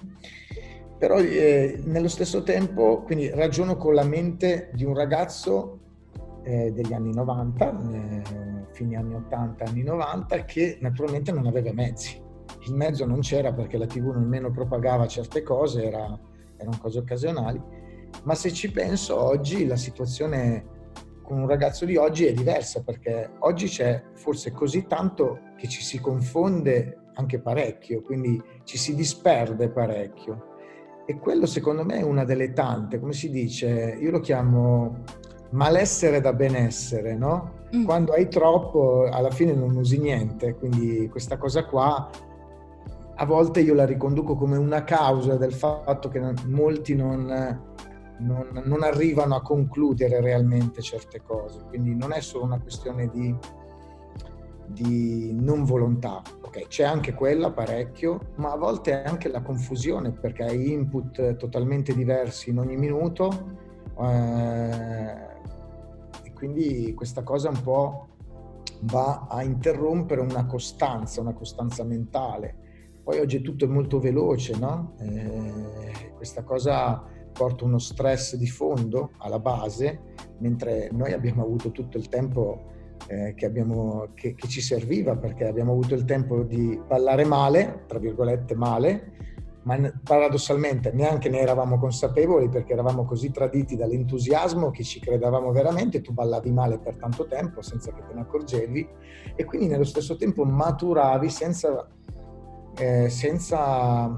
Però 0.98 1.20
eh, 1.20 1.82
nello 1.84 2.08
stesso 2.08 2.42
tempo, 2.44 3.02
quindi 3.02 3.30
ragiono 3.32 3.76
con 3.76 3.94
la 3.94 4.06
mente 4.06 4.72
di 4.74 4.86
un 4.86 4.96
ragazzo 4.96 5.80
eh, 6.44 6.72
degli 6.72 6.94
anni 6.94 7.14
90, 7.14 7.82
eh, 7.92 8.22
fine 8.72 8.96
anni 8.96 9.16
80, 9.16 9.66
anni 9.66 9.84
90, 9.84 10.46
che 10.46 10.78
naturalmente 10.80 11.34
non 11.34 11.48
aveva 11.48 11.74
mezzi 11.74 12.24
il 12.66 12.74
mezzo 12.74 13.06
non 13.06 13.20
c'era 13.20 13.54
perché 13.54 13.78
la 13.78 13.86
TV 13.86 14.08
nemmeno 14.16 14.52
propagava 14.52 15.08
certe 15.08 15.44
cose, 15.44 15.84
era, 15.84 16.20
erano 16.58 16.78
cose 16.80 17.00
occasionali, 17.00 17.62
ma 18.24 18.36
se 18.36 18.52
ci 18.52 18.72
penso 18.72 19.22
oggi 19.22 19.66
la 19.66 19.76
situazione 19.76 20.74
con 21.22 21.40
un 21.40 21.48
ragazzo 21.48 21.86
di 21.86 21.96
oggi 21.96 22.26
è 22.26 22.34
diversa 22.34 22.84
perché 22.84 23.32
oggi 23.40 23.68
c'è 23.68 24.02
forse 24.14 24.52
così 24.52 24.86
tanto 24.86 25.40
che 25.58 25.68
ci 25.68 25.82
si 25.82 26.00
confonde 26.00 27.00
anche 27.16 27.40
parecchio, 27.40 28.02
quindi 28.02 28.42
ci 28.64 28.78
si 28.78 28.94
disperde 28.94 29.70
parecchio. 29.70 30.54
E 31.08 31.18
quello 31.18 31.46
secondo 31.46 31.84
me 31.84 32.00
è 32.00 32.04
una 32.04 32.24
delle 32.24 32.52
tante, 32.54 33.00
come 33.00 33.14
si 33.14 33.30
dice, 33.30 33.98
io 34.00 34.12
lo 34.12 34.20
chiamo 34.20 35.04
malessere 35.52 36.20
da 36.20 36.34
benessere, 36.34 37.16
no? 37.16 37.64
Mm. 37.76 37.86
Quando 37.86 38.12
hai 38.12 38.28
troppo 38.28 39.08
alla 39.10 39.32
fine 39.32 39.54
non 39.54 39.76
usi 39.76 40.00
niente, 40.00 40.56
quindi 40.56 41.08
questa 41.10 41.38
cosa 41.38 41.66
qua 41.66 42.10
a 43.18 43.26
volte 43.26 43.62
io 43.62 43.74
la 43.74 43.86
riconduco 43.86 44.36
come 44.36 44.58
una 44.58 44.84
causa 44.84 45.38
del 45.38 45.54
fatto 45.54 46.10
che 46.10 46.22
molti 46.48 46.96
non, 46.96 47.26
non, 48.20 48.62
non, 48.64 48.84
arrivano 48.84 49.36
a 49.36 49.42
concludere 49.42 50.20
realmente 50.20 50.82
certe 50.82 51.22
cose. 51.22 51.64
Quindi 51.68 51.96
non 51.96 52.12
è 52.12 52.20
solo 52.20 52.44
una 52.44 52.60
questione 52.60 53.10
di, 53.10 53.34
di 54.68 55.34
non 55.34 55.64
volontà, 55.64 56.22
ok? 56.42 56.68
C'è 56.68 56.84
anche 56.84 57.14
quella 57.14 57.52
parecchio, 57.52 58.20
ma 58.36 58.52
a 58.52 58.58
volte 58.58 59.02
è 59.04 59.08
anche 59.08 59.30
la 59.30 59.42
confusione 59.42 60.12
perché 60.12 60.44
hai 60.44 60.72
input 60.74 61.38
totalmente 61.38 61.94
diversi 61.94 62.50
in 62.50 62.60
ogni 62.60 62.76
minuto 62.76 63.64
eh, 63.98 65.34
e 66.22 66.34
quindi 66.34 66.94
questa 66.94 67.24
cosa 67.24 67.48
un 67.48 67.62
po' 67.62 68.08
va 68.82 69.28
a 69.30 69.42
interrompere 69.42 70.20
una 70.20 70.46
costanza, 70.46 71.22
una 71.22 71.34
costanza 71.34 71.86
mentale 71.86 72.64
poi 73.06 73.20
oggi 73.20 73.42
tutto 73.42 73.66
è 73.66 73.68
molto 73.68 74.00
veloce, 74.00 74.58
no? 74.58 74.96
Eh, 75.00 76.12
questa 76.16 76.42
cosa 76.42 77.04
porta 77.32 77.64
uno 77.64 77.78
stress 77.78 78.36
di 78.36 78.48
fondo 78.48 79.12
alla 79.20 79.38
base, 79.38 80.16
mentre 80.40 80.90
noi 80.92 81.14
abbiamo 81.14 81.44
avuto 81.44 81.70
tutto 81.70 82.00
il 82.00 82.10
tempo 82.10 82.72
eh, 83.08 83.36
che, 83.36 83.46
abbiamo, 83.46 84.08
che, 84.16 84.34
che, 84.34 84.48
ci 84.48 84.60
serviva, 84.60 85.16
perché 85.18 85.46
abbiamo 85.46 85.74
avuto 85.74 85.94
il 85.94 86.04
tempo 86.04 86.42
di 86.42 86.82
ballare 86.88 87.26
male, 87.26 87.84
tra 87.86 88.00
virgolette 88.00 88.56
male, 88.56 89.14
ma 89.66 89.78
paradossalmente 90.04 90.92
neanche 90.92 91.30
ne 91.30 91.42
eravamo 91.42 91.78
consapevoli 91.78 92.50
perché 92.50 92.74
eravamo 92.74 93.06
così 93.06 93.30
traditi 93.30 93.76
dall'entusiasmo 93.76 94.72
che 94.72 94.84
ci 94.84 95.00
credevamo 95.00 95.52
veramente, 95.52 96.02
tu 96.02 96.12
ballavi 96.12 96.52
male 96.52 96.80
per 96.80 96.96
tanto 96.96 97.28
tempo 97.28 97.62
senza 97.62 97.92
che 97.94 98.02
te 98.08 98.16
ne 98.16 98.22
accorgevi 98.22 98.88
e 99.36 99.44
quindi 99.44 99.68
nello 99.68 99.84
stesso 99.84 100.16
tempo 100.18 100.44
maturavi 100.44 101.30
senza, 101.30 101.88
eh, 102.78 103.10
senza 103.10 104.14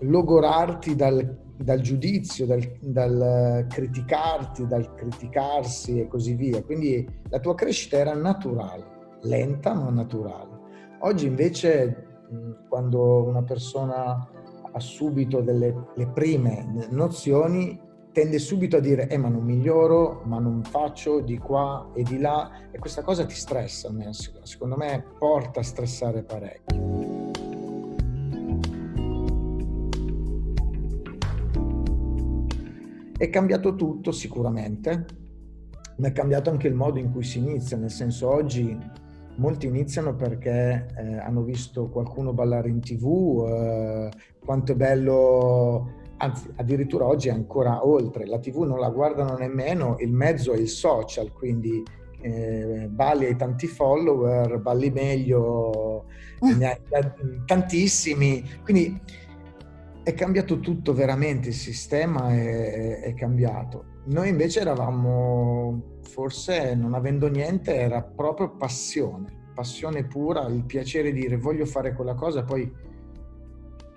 logorarti 0.00 0.94
dal, 0.94 1.38
dal 1.56 1.80
giudizio, 1.80 2.46
dal, 2.46 2.60
dal, 2.80 3.66
criticarti, 3.68 4.66
dal 4.66 4.94
criticarsi 4.94 6.00
e 6.00 6.08
così 6.08 6.34
via. 6.34 6.62
Quindi 6.62 7.06
la 7.28 7.40
tua 7.40 7.54
crescita 7.54 7.96
era 7.96 8.14
naturale, 8.14 9.18
lenta 9.22 9.74
ma 9.74 9.90
naturale. 9.90 10.62
Oggi 11.00 11.26
invece 11.26 12.12
quando 12.68 13.24
una 13.24 13.42
persona 13.42 14.28
ha 14.72 14.80
subito 14.80 15.40
delle 15.40 15.88
le 15.94 16.06
prime 16.08 16.86
nozioni, 16.90 17.80
tende 18.12 18.38
subito 18.38 18.76
a 18.76 18.80
dire 18.80 19.08
eh 19.08 19.18
ma 19.18 19.28
non 19.28 19.44
miglioro, 19.44 20.22
ma 20.24 20.38
non 20.38 20.62
faccio 20.62 21.20
di 21.20 21.38
qua 21.38 21.90
e 21.94 22.02
di 22.02 22.18
là 22.18 22.50
e 22.70 22.78
questa 22.78 23.02
cosa 23.02 23.24
ti 23.24 23.34
stressa, 23.34 23.90
secondo 24.42 24.76
me 24.76 25.04
porta 25.18 25.60
a 25.60 25.64
stressare 25.64 26.22
parecchio. 26.22 27.23
È 33.16 33.30
cambiato 33.30 33.76
tutto 33.76 34.10
sicuramente, 34.10 35.06
ma 35.98 36.08
è 36.08 36.12
cambiato 36.12 36.50
anche 36.50 36.66
il 36.66 36.74
modo 36.74 36.98
in 36.98 37.12
cui 37.12 37.22
si 37.22 37.38
inizia, 37.38 37.76
nel 37.76 37.90
senso 37.90 38.28
oggi 38.28 38.76
molti 39.36 39.66
iniziano 39.66 40.14
perché 40.16 40.86
eh, 40.96 41.18
hanno 41.18 41.42
visto 41.42 41.88
qualcuno 41.88 42.32
ballare 42.32 42.68
in 42.68 42.80
tv, 42.80 43.46
eh, 43.48 44.10
quanto 44.44 44.72
è 44.72 44.74
bello, 44.74 45.90
anzi 46.16 46.50
addirittura 46.56 47.06
oggi 47.06 47.28
è 47.28 47.32
ancora 47.32 47.86
oltre, 47.86 48.26
la 48.26 48.40
tv 48.40 48.62
non 48.62 48.80
la 48.80 48.90
guardano 48.90 49.36
nemmeno, 49.36 49.96
il 50.00 50.12
mezzo 50.12 50.52
è 50.52 50.58
il 50.58 50.68
social, 50.68 51.32
quindi 51.32 51.82
eh, 52.20 52.88
balli 52.90 53.26
hai 53.26 53.36
tanti 53.36 53.68
follower, 53.68 54.58
balli 54.58 54.90
meglio, 54.90 56.06
ne 56.40 56.66
hai 56.66 57.12
tantissimi, 57.44 58.42
quindi 58.64 59.00
è 60.04 60.12
cambiato 60.12 60.60
tutto 60.60 60.92
veramente, 60.92 61.48
il 61.48 61.54
sistema 61.54 62.30
è, 62.30 63.00
è 63.00 63.14
cambiato. 63.14 64.02
Noi 64.04 64.28
invece 64.28 64.60
eravamo, 64.60 66.00
forse 66.02 66.74
non 66.74 66.92
avendo 66.92 67.26
niente, 67.28 67.74
era 67.74 68.02
proprio 68.02 68.54
passione, 68.54 69.48
passione 69.54 70.04
pura, 70.04 70.46
il 70.46 70.64
piacere 70.64 71.10
di 71.10 71.20
dire 71.20 71.38
voglio 71.38 71.64
fare 71.64 71.94
quella 71.94 72.14
cosa, 72.14 72.44
poi 72.44 72.70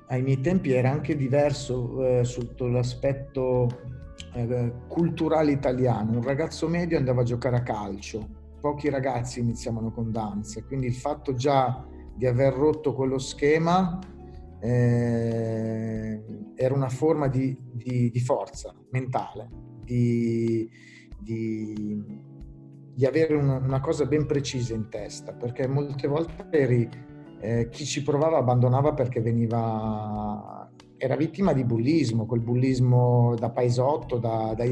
ai 0.07 0.21
miei 0.21 0.39
tempi 0.39 0.71
era 0.71 0.89
anche 0.89 1.17
diverso 1.17 2.05
eh, 2.05 2.23
sotto 2.23 2.67
l'aspetto 2.67 3.67
eh, 4.33 4.71
culturale 4.87 5.51
italiano. 5.51 6.13
Un 6.13 6.23
ragazzo 6.23 6.69
medio 6.69 6.97
andava 6.97 7.19
a 7.19 7.25
giocare 7.25 7.57
a 7.57 7.63
calcio, 7.63 8.25
pochi 8.61 8.89
ragazzi 8.89 9.41
iniziavano 9.41 9.91
con 9.91 10.09
danza, 10.09 10.63
quindi 10.63 10.85
il 10.85 10.95
fatto 10.95 11.33
già 11.33 11.85
di 12.15 12.25
aver 12.25 12.53
rotto 12.53 12.93
quello 12.93 13.17
schema 13.17 13.99
eh, 14.59 16.23
era 16.55 16.73
una 16.73 16.89
forma 16.89 17.27
di, 17.27 17.57
di, 17.71 18.09
di 18.09 18.19
forza 18.19 18.73
mentale, 18.91 19.49
di, 19.83 20.69
di, 21.17 23.05
avere 23.05 23.35
una, 23.35 23.57
una, 23.57 23.79
cosa 23.79 24.05
ben 24.05 24.25
precisa 24.25 24.73
in 24.73 24.89
testa, 24.89 25.33
perché 25.33 25.67
molte 25.67 26.07
volte 26.07 26.47
eri, 26.51 26.89
eh, 27.39 27.69
chi 27.69 27.85
ci 27.85 28.01
provava 28.01 28.37
abbandonava 28.37 28.93
perché 28.93 29.21
veniva, 29.21 30.66
era 30.97 31.15
vittima 31.15 31.53
di 31.53 31.63
bullismo, 31.63 32.25
quel 32.25 32.41
bullismo 32.41 33.35
da 33.35 33.49
paesotto, 33.49 34.17
da, 34.17 34.53
da, 34.55 34.65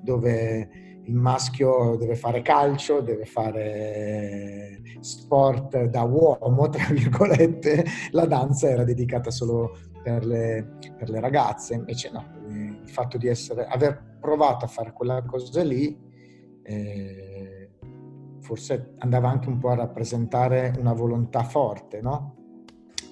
dove 0.00 0.68
il 1.04 1.14
maschio 1.14 1.96
deve 1.96 2.16
fare 2.16 2.42
calcio, 2.42 3.00
deve 3.00 3.26
fare 3.26 4.80
sport 5.00 5.84
da 5.84 6.02
uomo, 6.02 6.68
tra 6.68 6.86
virgolette, 6.90 7.84
la 8.10 8.26
danza 8.26 8.68
era 8.68 8.84
dedicata 8.84 9.30
solo 9.30 9.76
per 10.02 10.24
le, 10.24 10.78
per 10.96 11.10
le 11.10 11.20
ragazze, 11.20 11.74
invece 11.74 12.10
no, 12.10 12.24
il 12.48 12.88
fatto 12.88 13.18
di 13.18 13.28
essere, 13.28 13.66
aver 13.66 14.18
provato 14.20 14.64
a 14.64 14.68
fare 14.68 14.92
quella 14.92 15.22
cosa 15.24 15.62
lì 15.62 16.04
eh, 16.62 17.70
forse 18.40 18.94
andava 18.98 19.28
anche 19.28 19.48
un 19.48 19.58
po' 19.58 19.70
a 19.70 19.74
rappresentare 19.74 20.72
una 20.78 20.92
volontà 20.92 21.42
forte, 21.42 22.00
no? 22.00 22.35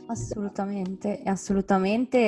Assolutamente, 0.06 1.22
assolutamente 1.24 2.18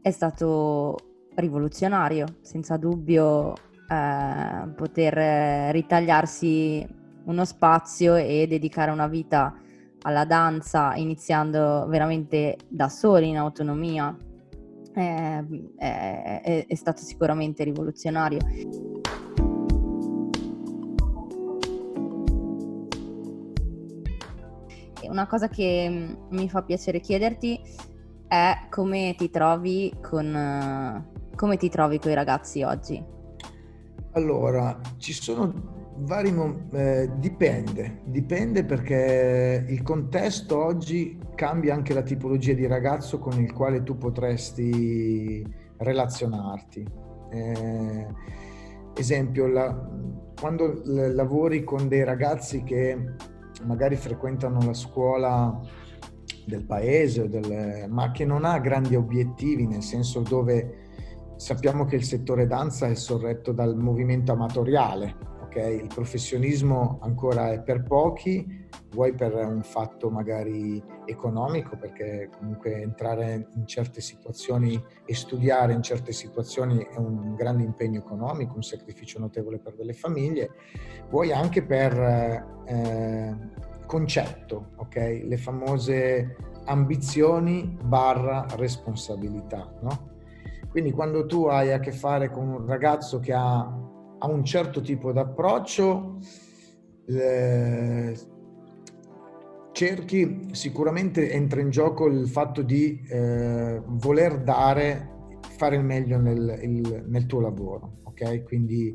è 0.00 0.10
stato 0.10 0.96
rivoluzionario, 1.34 2.26
senza 2.40 2.76
dubbio 2.76 3.52
eh, 3.88 4.68
poter 4.76 5.72
ritagliarsi 5.72 6.86
uno 7.24 7.44
spazio 7.44 8.14
e 8.14 8.46
dedicare 8.48 8.90
una 8.90 9.08
vita 9.08 9.54
alla 10.02 10.24
danza 10.24 10.94
iniziando 10.94 11.86
veramente 11.88 12.56
da 12.68 12.88
soli 12.88 13.28
in 13.28 13.36
autonomia 13.36 14.16
è, 14.92 15.44
è, 15.76 16.64
è 16.66 16.74
stato 16.74 17.02
sicuramente 17.02 17.64
rivoluzionario. 17.64 18.38
Una 25.10 25.26
cosa 25.26 25.48
che 25.48 25.88
mm, 25.88 26.36
mi 26.36 26.48
fa 26.48 26.62
piacere 26.62 27.00
chiederti 27.00 27.60
è 28.26 28.66
come 28.70 29.14
ti 29.18 29.28
trovi 29.28 29.92
con, 30.00 31.04
come 31.34 31.56
ti 31.56 31.68
trovi 31.68 31.98
con 31.98 32.12
i 32.12 32.14
ragazzi 32.14 32.62
oggi? 32.62 33.02
Allora, 34.12 34.78
ci 34.98 35.12
sono 35.12 35.78
vari 36.02 36.34
eh, 36.72 37.10
dipende, 37.16 38.00
dipende 38.04 38.64
perché 38.64 39.66
il 39.68 39.82
contesto 39.82 40.64
oggi 40.64 41.18
cambia 41.34 41.74
anche 41.74 41.92
la 41.92 42.02
tipologia 42.02 42.54
di 42.54 42.66
ragazzo 42.66 43.18
con 43.18 43.38
il 43.40 43.52
quale 43.52 43.82
tu 43.82 43.98
potresti 43.98 45.44
relazionarti. 45.76 46.86
Eh, 47.30 48.06
esempio, 48.94 49.46
la, 49.46 49.88
quando 50.38 50.80
lavori 50.84 51.64
con 51.64 51.88
dei 51.88 52.04
ragazzi 52.04 52.62
che 52.62 52.96
magari 53.64 53.96
frequentano 53.96 54.60
la 54.64 54.74
scuola 54.74 55.60
del 56.46 56.64
paese, 56.64 57.28
del, 57.28 57.86
ma 57.88 58.10
che 58.10 58.24
non 58.24 58.44
ha 58.44 58.58
grandi 58.58 58.96
obiettivi, 58.96 59.66
nel 59.66 59.82
senso 59.82 60.20
dove 60.20 60.88
sappiamo 61.36 61.84
che 61.84 61.96
il 61.96 62.04
settore 62.04 62.46
danza 62.46 62.86
è 62.86 62.94
sorretto 62.94 63.52
dal 63.52 63.76
movimento 63.76 64.32
amatoriale, 64.32 65.16
ok? 65.44 65.56
Il 65.56 65.88
professionismo 65.92 66.98
ancora 67.02 67.52
è 67.52 67.60
per 67.60 67.82
pochi, 67.82 68.68
vuoi 68.90 69.12
per 69.14 69.34
un 69.34 69.62
fatto 69.62 70.10
magari 70.10 70.82
economico, 71.04 71.76
perché 71.76 72.30
comunque 72.36 72.80
entrare 72.80 73.48
in 73.54 73.66
certe 73.66 74.00
situazioni 74.00 74.82
e 75.04 75.14
studiare 75.14 75.72
in 75.72 75.82
certe 75.82 76.12
situazioni 76.12 76.78
è 76.78 76.96
un 76.96 77.34
grande 77.34 77.62
impegno 77.62 77.98
economico, 77.98 78.54
un 78.54 78.62
sacrificio 78.62 79.18
notevole 79.18 79.58
per 79.58 79.74
delle 79.74 79.92
famiglie, 79.92 80.50
vuoi 81.08 81.32
anche 81.32 81.62
per 81.62 81.92
eh, 82.66 83.36
concetto, 83.86 84.70
ok? 84.76 85.22
Le 85.24 85.36
famose 85.36 86.36
ambizioni 86.66 87.76
barra 87.82 88.46
responsabilità, 88.56 89.72
no? 89.82 90.08
Quindi 90.68 90.92
quando 90.92 91.26
tu 91.26 91.46
hai 91.46 91.72
a 91.72 91.80
che 91.80 91.90
fare 91.90 92.30
con 92.30 92.48
un 92.48 92.66
ragazzo 92.66 93.18
che 93.18 93.32
ha 93.32 93.58
a 94.22 94.26
un 94.28 94.44
certo 94.44 94.80
tipo 94.80 95.10
di 95.10 95.18
approccio, 95.18 96.18
eh, 97.06 98.16
cerchi, 99.72 100.48
sicuramente 100.52 101.30
entra 101.30 101.60
in 101.60 101.70
gioco 101.70 102.06
il 102.06 102.28
fatto 102.28 102.62
di 102.62 103.02
eh, 103.08 103.80
voler 103.84 104.42
dare, 104.42 105.38
fare 105.56 105.76
il 105.76 105.84
meglio 105.84 106.18
nel, 106.18 106.58
il, 106.62 107.04
nel 107.06 107.26
tuo 107.26 107.40
lavoro, 107.40 108.00
ok? 108.04 108.42
Quindi 108.44 108.94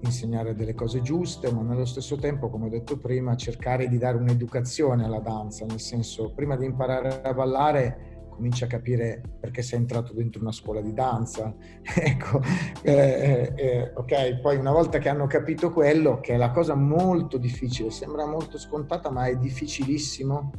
insegnare 0.00 0.54
delle 0.54 0.74
cose 0.74 1.00
giuste, 1.02 1.50
ma 1.52 1.62
nello 1.62 1.84
stesso 1.84 2.16
tempo, 2.16 2.48
come 2.48 2.66
ho 2.66 2.68
detto 2.68 2.98
prima, 2.98 3.34
cercare 3.36 3.88
di 3.88 3.98
dare 3.98 4.16
un'educazione 4.16 5.04
alla 5.04 5.20
danza, 5.20 5.66
nel 5.66 5.80
senso, 5.80 6.32
prima 6.34 6.56
di 6.56 6.64
imparare 6.66 7.22
a 7.22 7.34
ballare, 7.34 8.17
cominci 8.38 8.62
a 8.62 8.68
capire 8.68 9.20
perché 9.40 9.62
sei 9.62 9.80
entrato 9.80 10.12
dentro 10.12 10.40
una 10.40 10.52
scuola 10.52 10.80
di 10.80 10.94
danza. 10.94 11.52
ecco, 11.82 12.40
eh, 12.82 13.52
eh, 13.56 13.92
ok, 13.94 14.40
poi 14.40 14.56
una 14.56 14.70
volta 14.70 14.98
che 14.98 15.08
hanno 15.08 15.26
capito 15.26 15.72
quello, 15.72 16.20
che 16.20 16.34
è 16.34 16.36
la 16.36 16.52
cosa 16.52 16.76
molto 16.76 17.36
difficile, 17.36 17.90
sembra 17.90 18.26
molto 18.26 18.56
scontata, 18.56 19.10
ma 19.10 19.26
è 19.26 19.36
difficilissimo 19.36 20.52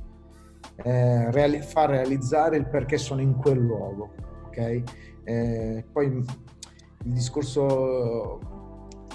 eh, 0.84 1.32
reali- 1.32 1.62
far 1.62 1.92
realizzare 1.92 2.58
il 2.58 2.68
perché 2.68 2.98
sono 2.98 3.22
in 3.22 3.36
quel 3.36 3.60
luogo, 3.60 4.12
ok? 4.48 4.84
Eh, 5.24 5.86
poi 5.90 6.06
il 6.08 7.14
discorso 7.14 8.40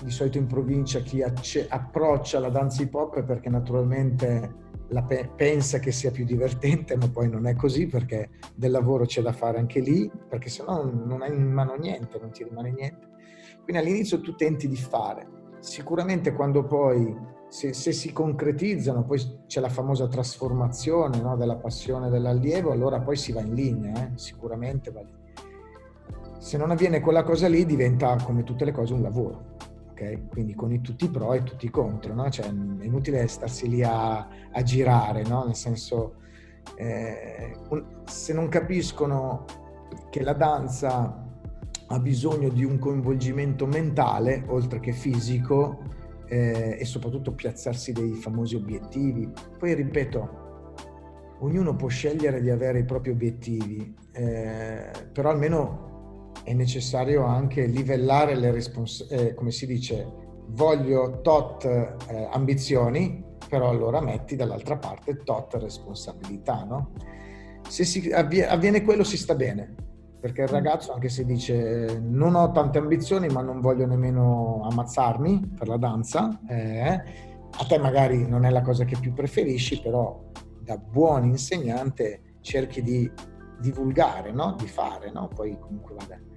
di 0.02 0.10
solito 0.10 0.38
in 0.38 0.46
provincia 0.46 1.00
chi 1.00 1.22
acce- 1.22 1.66
approccia 1.68 2.38
la 2.38 2.48
danza 2.48 2.82
hip 2.82 2.94
hop 2.94 3.16
è 3.16 3.22
perché 3.22 3.50
naturalmente 3.50 4.62
pe- 5.02 5.30
pensa 5.34 5.78
che 5.78 5.92
sia 5.92 6.10
più 6.10 6.24
divertente, 6.24 6.96
ma 6.96 7.08
poi 7.08 7.28
non 7.28 7.46
è 7.46 7.54
così 7.54 7.86
perché 7.86 8.30
del 8.54 8.70
lavoro 8.70 9.04
c'è 9.04 9.22
da 9.22 9.32
fare 9.32 9.58
anche 9.58 9.80
lì, 9.80 10.10
perché 10.28 10.48
se 10.48 10.62
no 10.66 10.82
non 10.82 11.22
hai 11.22 11.34
in 11.34 11.50
mano 11.50 11.74
niente, 11.74 12.18
non 12.18 12.30
ti 12.30 12.44
rimane 12.44 12.70
niente. 12.70 13.08
Quindi 13.62 13.82
all'inizio 13.82 14.20
tu 14.20 14.34
tenti 14.34 14.68
di 14.68 14.76
fare. 14.76 15.26
Sicuramente 15.60 16.34
quando 16.34 16.64
poi, 16.64 17.16
se, 17.48 17.72
se 17.72 17.92
si 17.92 18.12
concretizzano, 18.12 19.04
poi 19.04 19.20
c'è 19.46 19.60
la 19.60 19.68
famosa 19.68 20.06
trasformazione 20.06 21.20
no, 21.20 21.36
della 21.36 21.56
passione 21.56 22.10
dell'allievo, 22.10 22.70
allora 22.70 23.00
poi 23.00 23.16
si 23.16 23.32
va 23.32 23.40
in 23.40 23.54
linea, 23.54 24.04
eh? 24.04 24.18
sicuramente 24.18 24.90
va 24.90 25.00
lì. 25.00 25.22
Se 26.38 26.58
non 26.58 26.70
avviene 26.70 27.00
quella 27.00 27.22
cosa 27.22 27.48
lì 27.48 27.64
diventa 27.64 28.16
come 28.22 28.42
tutte 28.42 28.66
le 28.66 28.72
cose 28.72 28.92
un 28.92 29.00
lavoro 29.00 29.53
ok? 29.94 30.28
Quindi 30.28 30.54
con 30.54 30.72
i, 30.72 30.80
tutti 30.80 31.04
i 31.04 31.08
pro 31.08 31.32
e 31.32 31.42
tutti 31.44 31.66
i 31.66 31.70
contro, 31.70 32.14
no? 32.14 32.28
Cioè 32.28 32.46
è 32.46 32.84
inutile 32.84 33.26
starsi 33.28 33.68
lì 33.68 33.82
a, 33.82 34.28
a 34.50 34.62
girare, 34.62 35.22
no? 35.22 35.44
Nel 35.44 35.54
senso, 35.54 36.16
eh, 36.76 37.56
se 38.04 38.32
non 38.34 38.48
capiscono 38.48 39.44
che 40.10 40.22
la 40.22 40.32
danza 40.32 41.22
ha 41.86 41.98
bisogno 42.00 42.48
di 42.48 42.64
un 42.64 42.78
coinvolgimento 42.78 43.66
mentale, 43.66 44.44
oltre 44.48 44.80
che 44.80 44.92
fisico, 44.92 45.78
eh, 46.26 46.76
e 46.80 46.84
soprattutto 46.84 47.32
piazzarsi 47.32 47.92
dei 47.92 48.14
famosi 48.14 48.56
obiettivi. 48.56 49.30
Poi 49.56 49.74
ripeto, 49.74 50.42
ognuno 51.40 51.76
può 51.76 51.88
scegliere 51.88 52.40
di 52.40 52.50
avere 52.50 52.80
i 52.80 52.84
propri 52.84 53.10
obiettivi, 53.10 53.94
eh, 54.12 54.90
però 55.12 55.30
almeno 55.30 55.92
è 56.44 56.52
necessario 56.52 57.24
anche 57.24 57.66
livellare 57.66 58.36
le 58.36 58.52
responsabilità, 58.52 59.28
eh, 59.28 59.34
come 59.34 59.50
si 59.50 59.66
dice, 59.66 60.06
voglio 60.48 61.20
tot 61.22 61.64
eh, 61.64 62.28
ambizioni, 62.30 63.24
però 63.48 63.70
allora 63.70 64.00
metti 64.00 64.36
dall'altra 64.36 64.76
parte 64.76 65.22
tot 65.24 65.54
responsabilità, 65.54 66.64
no? 66.64 66.92
Se 67.66 67.84
si 67.84 68.10
avviene, 68.12 68.48
avviene 68.48 68.82
quello 68.82 69.04
si 69.04 69.16
sta 69.16 69.34
bene, 69.34 69.74
perché 70.20 70.42
il 70.42 70.48
ragazzo 70.48 70.92
anche 70.92 71.08
se 71.08 71.24
dice 71.24 71.98
non 72.02 72.34
ho 72.34 72.50
tante 72.52 72.78
ambizioni 72.78 73.28
ma 73.28 73.40
non 73.40 73.60
voglio 73.60 73.86
nemmeno 73.86 74.66
ammazzarmi 74.70 75.52
per 75.58 75.68
la 75.68 75.78
danza, 75.78 76.40
eh, 76.46 77.02
a 77.56 77.64
te 77.66 77.78
magari 77.78 78.28
non 78.28 78.44
è 78.44 78.50
la 78.50 78.62
cosa 78.62 78.84
che 78.84 78.98
più 79.00 79.14
preferisci, 79.14 79.80
però 79.80 80.22
da 80.60 80.76
buon 80.76 81.24
insegnante 81.24 82.36
cerchi 82.40 82.82
di 82.82 83.10
divulgare, 83.60 84.30
no? 84.32 84.54
di 84.58 84.66
fare, 84.66 85.10
no? 85.10 85.28
poi 85.28 85.58
comunque 85.58 85.94
vabbè 85.94 86.32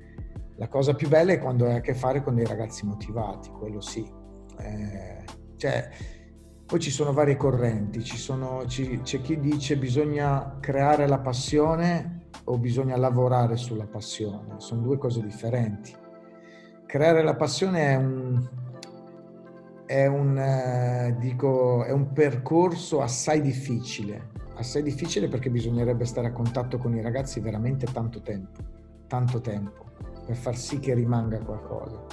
la 0.58 0.68
cosa 0.68 0.96
più 0.96 1.08
bella 1.08 1.34
è 1.34 1.40
quando 1.40 1.66
hai 1.66 1.76
a 1.76 1.82
che 1.82 1.94
fare 1.94 2.24
con 2.24 2.36
dei 2.36 2.46
ragazzi 2.46 2.86
motivati, 2.86 3.50
quello 3.50 3.80
sì. 3.80 4.06
Eh, 4.60 5.24
cioè, 5.56 5.90
poi 6.66 6.80
ci 6.80 6.90
sono 6.90 7.14
varie 7.14 7.38
correnti, 7.38 8.04
ci 8.04 8.18
sono, 8.18 8.66
ci, 8.66 9.02
c'è 9.02 9.22
chi 9.22 9.40
dice 9.40 9.78
bisogna 9.78 10.58
creare 10.60 11.08
la 11.08 11.20
passione 11.20 12.30
o 12.46 12.58
bisogna 12.58 12.98
lavorare 12.98 13.56
sulla 13.56 13.86
passione, 13.86 14.56
sono 14.58 14.82
due 14.82 14.98
cose 14.98 15.22
differenti. 15.22 15.94
Creare 16.86 17.22
la 17.22 17.36
passione 17.36 17.92
è 17.92 17.96
un, 17.96 18.50
è 19.86 20.06
un, 20.08 20.38
eh, 20.38 21.16
dico, 21.20 21.84
è 21.84 21.92
un 21.92 22.12
percorso 22.14 23.02
assai 23.02 23.42
difficile, 23.42 24.32
assai 24.56 24.82
difficile 24.82 25.28
perché 25.28 25.52
bisognerebbe 25.52 26.06
stare 26.06 26.28
a 26.28 26.32
contatto 26.32 26.80
con 26.80 26.96
i 26.96 27.02
ragazzi 27.02 27.40
veramente 27.42 27.86
tanto 27.86 28.22
tempo, 28.22 28.62
tanto 29.06 29.40
tempo 29.40 29.87
per 30.28 30.36
far 30.36 30.58
sì 30.58 30.80
che 30.80 30.94
rimanga 30.94 31.40
qualcosa. 31.40 32.06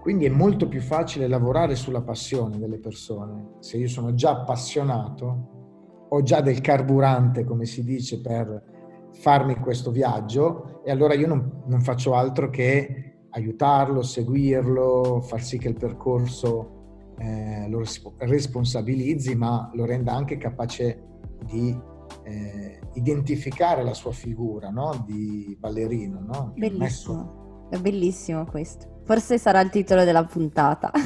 Quindi 0.00 0.24
è 0.24 0.30
molto 0.30 0.68
più 0.68 0.80
facile 0.80 1.28
lavorare 1.28 1.74
sulla 1.74 2.00
passione 2.00 2.58
delle 2.58 2.78
persone. 2.78 3.56
Se 3.58 3.76
io 3.76 3.88
sono 3.88 4.14
già 4.14 4.30
appassionato, 4.30 6.06
ho 6.08 6.22
già 6.22 6.40
del 6.40 6.62
carburante, 6.62 7.44
come 7.44 7.66
si 7.66 7.84
dice, 7.84 8.22
per 8.22 9.10
farmi 9.12 9.56
questo 9.56 9.90
viaggio 9.90 10.80
e 10.82 10.90
allora 10.90 11.12
io 11.12 11.26
non, 11.26 11.62
non 11.66 11.82
faccio 11.82 12.14
altro 12.14 12.48
che 12.48 13.26
aiutarlo, 13.30 14.00
seguirlo, 14.02 15.20
far 15.20 15.42
sì 15.42 15.58
che 15.58 15.68
il 15.68 15.76
percorso 15.76 17.12
eh, 17.18 17.68
lo 17.68 17.82
responsabilizzi, 18.20 19.34
ma 19.34 19.70
lo 19.74 19.84
renda 19.84 20.14
anche 20.14 20.38
capace 20.38 21.02
di 21.44 21.78
eh, 22.22 22.80
identificare 22.94 23.82
la 23.82 23.94
sua 23.94 24.12
figura 24.12 24.70
no? 24.70 25.04
di 25.06 25.54
ballerino. 25.58 26.20
No? 26.20 26.52
Bellissimo. 26.56 27.47
È 27.70 27.76
bellissimo 27.76 28.46
questo. 28.46 29.02
Forse 29.04 29.38
sarà 29.38 29.60
il 29.60 29.68
titolo 29.68 30.04
della 30.04 30.24
puntata. 30.24 30.90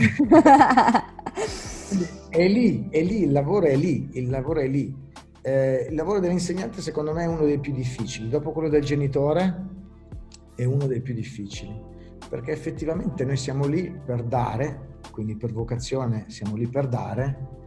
è 2.29 2.49
lì, 2.49 2.89
è 2.89 3.03
lì, 3.03 3.23
il 3.23 3.33
lavoro 3.33 3.67
è 3.67 3.75
lì, 3.75 4.11
il 4.13 4.31
lavoro 4.31 4.61
è 4.61 4.69
lì. 4.69 4.95
Eh, 5.41 5.89
il 5.91 5.97
lavoro 5.97 6.21
dell'insegnante 6.21 6.81
secondo 6.81 7.13
me 7.13 7.25
è 7.25 7.27
uno 7.27 7.45
dei 7.45 7.59
più 7.59 7.73
difficili. 7.73 8.29
Dopo 8.29 8.53
quello 8.53 8.69
del 8.69 8.85
genitore 8.85 9.67
è 10.55 10.65
uno 10.65 10.87
dei 10.87 11.01
più 11.01 11.15
difficili. 11.15 11.91
Perché 12.29 12.53
effettivamente 12.53 13.25
noi 13.25 13.37
siamo 13.37 13.67
lì 13.67 13.93
per 14.05 14.23
dare, 14.23 14.99
quindi 15.11 15.37
per 15.37 15.53
vocazione 15.53 16.27
siamo 16.29 16.55
lì 16.55 16.69
per 16.69 16.87
dare, 16.87 17.61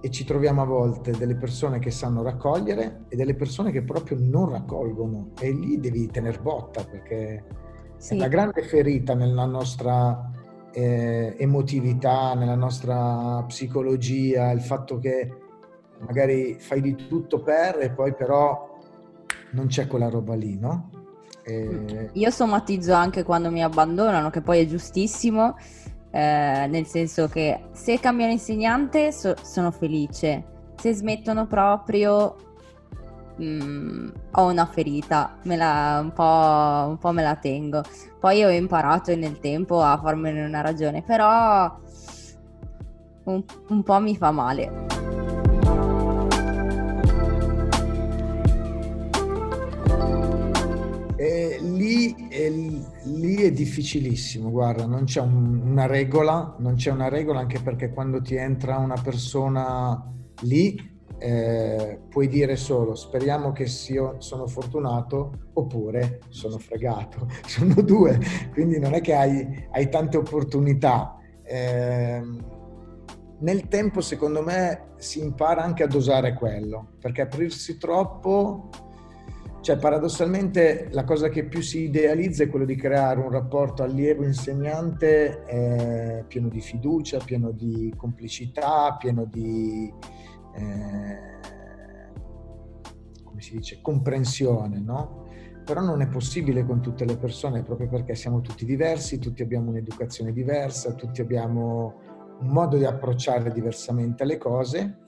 e 0.00 0.10
ci 0.10 0.24
troviamo 0.24 0.62
a 0.62 0.64
volte 0.64 1.10
delle 1.10 1.34
persone 1.34 1.78
che 1.80 1.90
sanno 1.90 2.22
raccogliere 2.22 3.04
e 3.08 3.16
delle 3.16 3.34
persone 3.34 3.72
che 3.72 3.82
proprio 3.82 4.16
non 4.20 4.48
raccolgono 4.48 5.32
e 5.40 5.50
lì 5.50 5.80
devi 5.80 6.06
tener 6.06 6.40
botta 6.40 6.84
perché 6.84 7.44
sì. 7.98 8.14
È 8.14 8.18
la 8.18 8.28
grande 8.28 8.62
ferita 8.62 9.14
nella 9.14 9.44
nostra 9.44 10.30
eh, 10.72 11.34
emotività, 11.38 12.34
nella 12.34 12.54
nostra 12.54 13.44
psicologia, 13.46 14.50
il 14.52 14.60
fatto 14.60 14.98
che 14.98 15.30
magari 15.98 16.56
fai 16.58 16.80
di 16.80 16.94
tutto 16.94 17.42
per 17.42 17.78
e 17.80 17.90
poi 17.90 18.14
però 18.14 18.76
non 19.50 19.66
c'è 19.66 19.86
quella 19.86 20.08
roba 20.08 20.34
lì, 20.34 20.56
no? 20.58 20.90
E... 21.44 22.10
Io 22.12 22.30
somatizzo 22.30 22.92
anche 22.92 23.22
quando 23.24 23.50
mi 23.50 23.62
abbandonano, 23.62 24.30
che 24.30 24.42
poi 24.42 24.60
è 24.60 24.66
giustissimo, 24.66 25.56
eh, 26.10 26.66
nel 26.68 26.86
senso 26.86 27.26
che 27.28 27.64
se 27.72 27.98
cambiano 27.98 28.32
insegnante 28.32 29.12
so- 29.12 29.36
sono 29.42 29.70
felice, 29.70 30.44
se 30.76 30.92
smettono 30.92 31.46
proprio 31.46 32.36
mh, 33.38 34.12
ho 34.32 34.46
una 34.46 34.66
ferita, 34.66 35.38
la, 35.42 36.00
un, 36.02 36.12
po', 36.12 36.88
un 36.90 36.98
po' 36.98 37.12
me 37.12 37.22
la 37.22 37.36
tengo. 37.36 37.82
Poi 38.18 38.44
ho 38.44 38.50
imparato 38.50 39.14
nel 39.16 39.38
tempo 39.38 39.80
a 39.80 39.98
farmene 40.02 40.44
una 40.44 40.60
ragione, 40.60 41.02
però 41.02 41.78
un, 43.24 43.44
un 43.68 43.82
po' 43.82 44.00
mi 44.00 44.16
fa 44.16 44.30
male. 44.30 44.86
Eh, 51.16 51.58
lì, 51.60 52.28
è, 52.28 52.48
lì, 52.48 53.34
è, 53.36 53.50
difficilissimo, 53.50 54.50
guarda, 54.50 54.86
non 54.86 55.02
c'è 55.02 55.20
un, 55.20 55.62
una 55.64 55.86
regola, 55.86 56.54
non 56.58 56.76
c'è 56.76 56.92
una 56.92 57.08
regola 57.08 57.40
anche 57.40 57.60
perché 57.60 57.90
quando 57.90 58.22
ti 58.22 58.36
entra 58.36 58.78
una 58.78 59.00
persona 59.02 60.00
lì 60.42 60.97
eh, 61.18 62.00
puoi 62.08 62.28
dire 62.28 62.56
solo 62.56 62.94
speriamo 62.94 63.52
che 63.52 63.66
sia, 63.66 64.14
sono 64.18 64.46
fortunato 64.46 65.48
oppure 65.54 66.20
sono 66.28 66.58
fregato. 66.58 67.26
Sono 67.46 67.74
due, 67.82 68.18
quindi 68.52 68.78
non 68.78 68.94
è 68.94 69.00
che 69.00 69.14
hai, 69.14 69.66
hai 69.72 69.88
tante 69.88 70.16
opportunità. 70.16 71.16
Eh, 71.42 72.22
nel 73.40 73.68
tempo, 73.68 74.00
secondo 74.00 74.42
me, 74.42 74.90
si 74.96 75.20
impara 75.20 75.62
anche 75.62 75.82
a 75.84 75.86
dosare 75.86 76.34
quello, 76.34 76.94
perché 77.00 77.22
aprirsi 77.22 77.78
troppo, 77.78 78.68
cioè 79.60 79.76
paradossalmente 79.76 80.88
la 80.90 81.04
cosa 81.04 81.28
che 81.28 81.44
più 81.44 81.60
si 81.60 81.84
idealizza 81.84 82.44
è 82.44 82.48
quello 82.48 82.64
di 82.64 82.76
creare 82.76 83.20
un 83.20 83.30
rapporto 83.30 83.82
allievo-insegnante 83.82 85.44
eh, 85.46 86.24
pieno 86.26 86.48
di 86.48 86.60
fiducia, 86.60 87.18
pieno 87.18 87.50
di 87.50 87.92
complicità, 87.96 88.96
pieno 88.98 89.24
di 89.24 89.92
eh, 90.58 91.18
come 93.22 93.40
si 93.40 93.56
dice, 93.56 93.80
comprensione, 93.80 94.80
no? 94.80 95.26
Però 95.64 95.80
non 95.80 96.00
è 96.00 96.08
possibile 96.08 96.64
con 96.64 96.80
tutte 96.80 97.04
le 97.04 97.16
persone 97.16 97.62
proprio 97.62 97.88
perché 97.88 98.14
siamo 98.14 98.40
tutti 98.40 98.64
diversi, 98.64 99.18
tutti 99.18 99.42
abbiamo 99.42 99.70
un'educazione 99.70 100.32
diversa, 100.32 100.94
tutti 100.94 101.20
abbiamo 101.20 101.94
un 102.40 102.48
modo 102.48 102.76
di 102.76 102.84
approcciare 102.84 103.52
diversamente 103.52 104.24
le 104.24 104.38
cose 104.38 104.98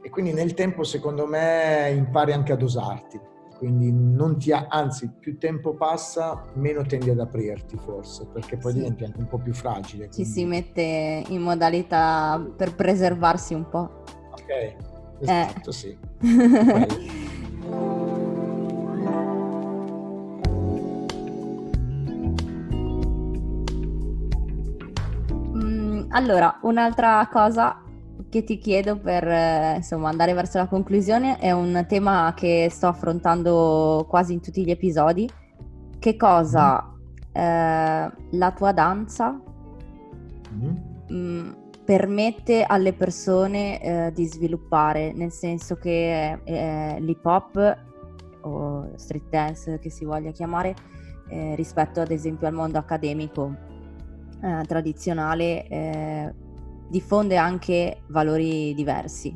e 0.00 0.10
quindi 0.10 0.32
nel 0.32 0.54
tempo 0.54 0.84
secondo 0.84 1.26
me 1.26 1.92
impari 1.94 2.32
anche 2.32 2.52
a 2.52 2.56
dosarti, 2.56 3.20
quindi 3.58 3.92
non 3.92 4.38
ti 4.38 4.52
ha, 4.52 4.66
anzi 4.68 5.10
più 5.18 5.36
tempo 5.38 5.74
passa 5.74 6.44
meno 6.54 6.82
tendi 6.86 7.10
ad 7.10 7.18
aprirti 7.18 7.76
forse 7.76 8.28
perché 8.32 8.56
poi 8.56 8.72
sì. 8.72 8.78
diventi 8.78 9.04
anche 9.04 9.18
un 9.18 9.26
po' 9.26 9.38
più 9.38 9.52
fragile. 9.52 10.08
Quindi... 10.08 10.24
Ci 10.24 10.24
si 10.24 10.44
mette 10.44 11.24
in 11.28 11.42
modalità 11.42 12.42
per 12.56 12.74
preservarsi 12.74 13.54
un 13.54 13.68
po'. 13.68 13.97
Ok, 14.48 14.74
Esatto, 15.20 15.68
eh. 15.68 15.72
sì. 15.72 15.94
mm, 25.54 26.06
allora, 26.12 26.58
un'altra 26.62 27.28
cosa 27.30 27.82
che 28.30 28.44
ti 28.44 28.56
chiedo 28.56 28.98
per 28.98 29.28
eh, 29.28 29.74
insomma, 29.76 30.08
andare 30.08 30.32
verso 30.32 30.56
la 30.56 30.66
conclusione 30.66 31.36
è 31.36 31.52
un 31.52 31.84
tema 31.86 32.32
che 32.34 32.68
sto 32.70 32.86
affrontando 32.86 34.06
quasi 34.08 34.32
in 34.32 34.40
tutti 34.40 34.64
gli 34.64 34.70
episodi. 34.70 35.28
Che 35.98 36.16
cosa 36.16 36.82
mm. 36.82 36.96
eh, 37.32 38.12
la 38.30 38.52
tua 38.52 38.72
danza 38.72 39.38
mm. 40.54 40.68
mh, 41.08 41.12
mm, 41.12 41.52
permette 41.88 42.64
alle 42.64 42.92
persone 42.92 43.80
eh, 43.80 44.12
di 44.12 44.26
sviluppare, 44.26 45.10
nel 45.14 45.32
senso 45.32 45.76
che 45.76 46.38
eh, 46.44 47.00
l'hip 47.00 47.24
hop 47.24 47.78
o 48.42 48.90
street 48.96 49.30
dance 49.30 49.78
che 49.78 49.88
si 49.88 50.04
voglia 50.04 50.30
chiamare, 50.30 50.76
eh, 51.30 51.54
rispetto 51.54 52.02
ad 52.02 52.10
esempio 52.10 52.46
al 52.46 52.52
mondo 52.52 52.76
accademico 52.76 53.56
eh, 54.42 54.64
tradizionale, 54.66 55.66
eh, 55.66 56.34
diffonde 56.90 57.36
anche 57.38 58.02
valori 58.08 58.74
diversi. 58.74 59.34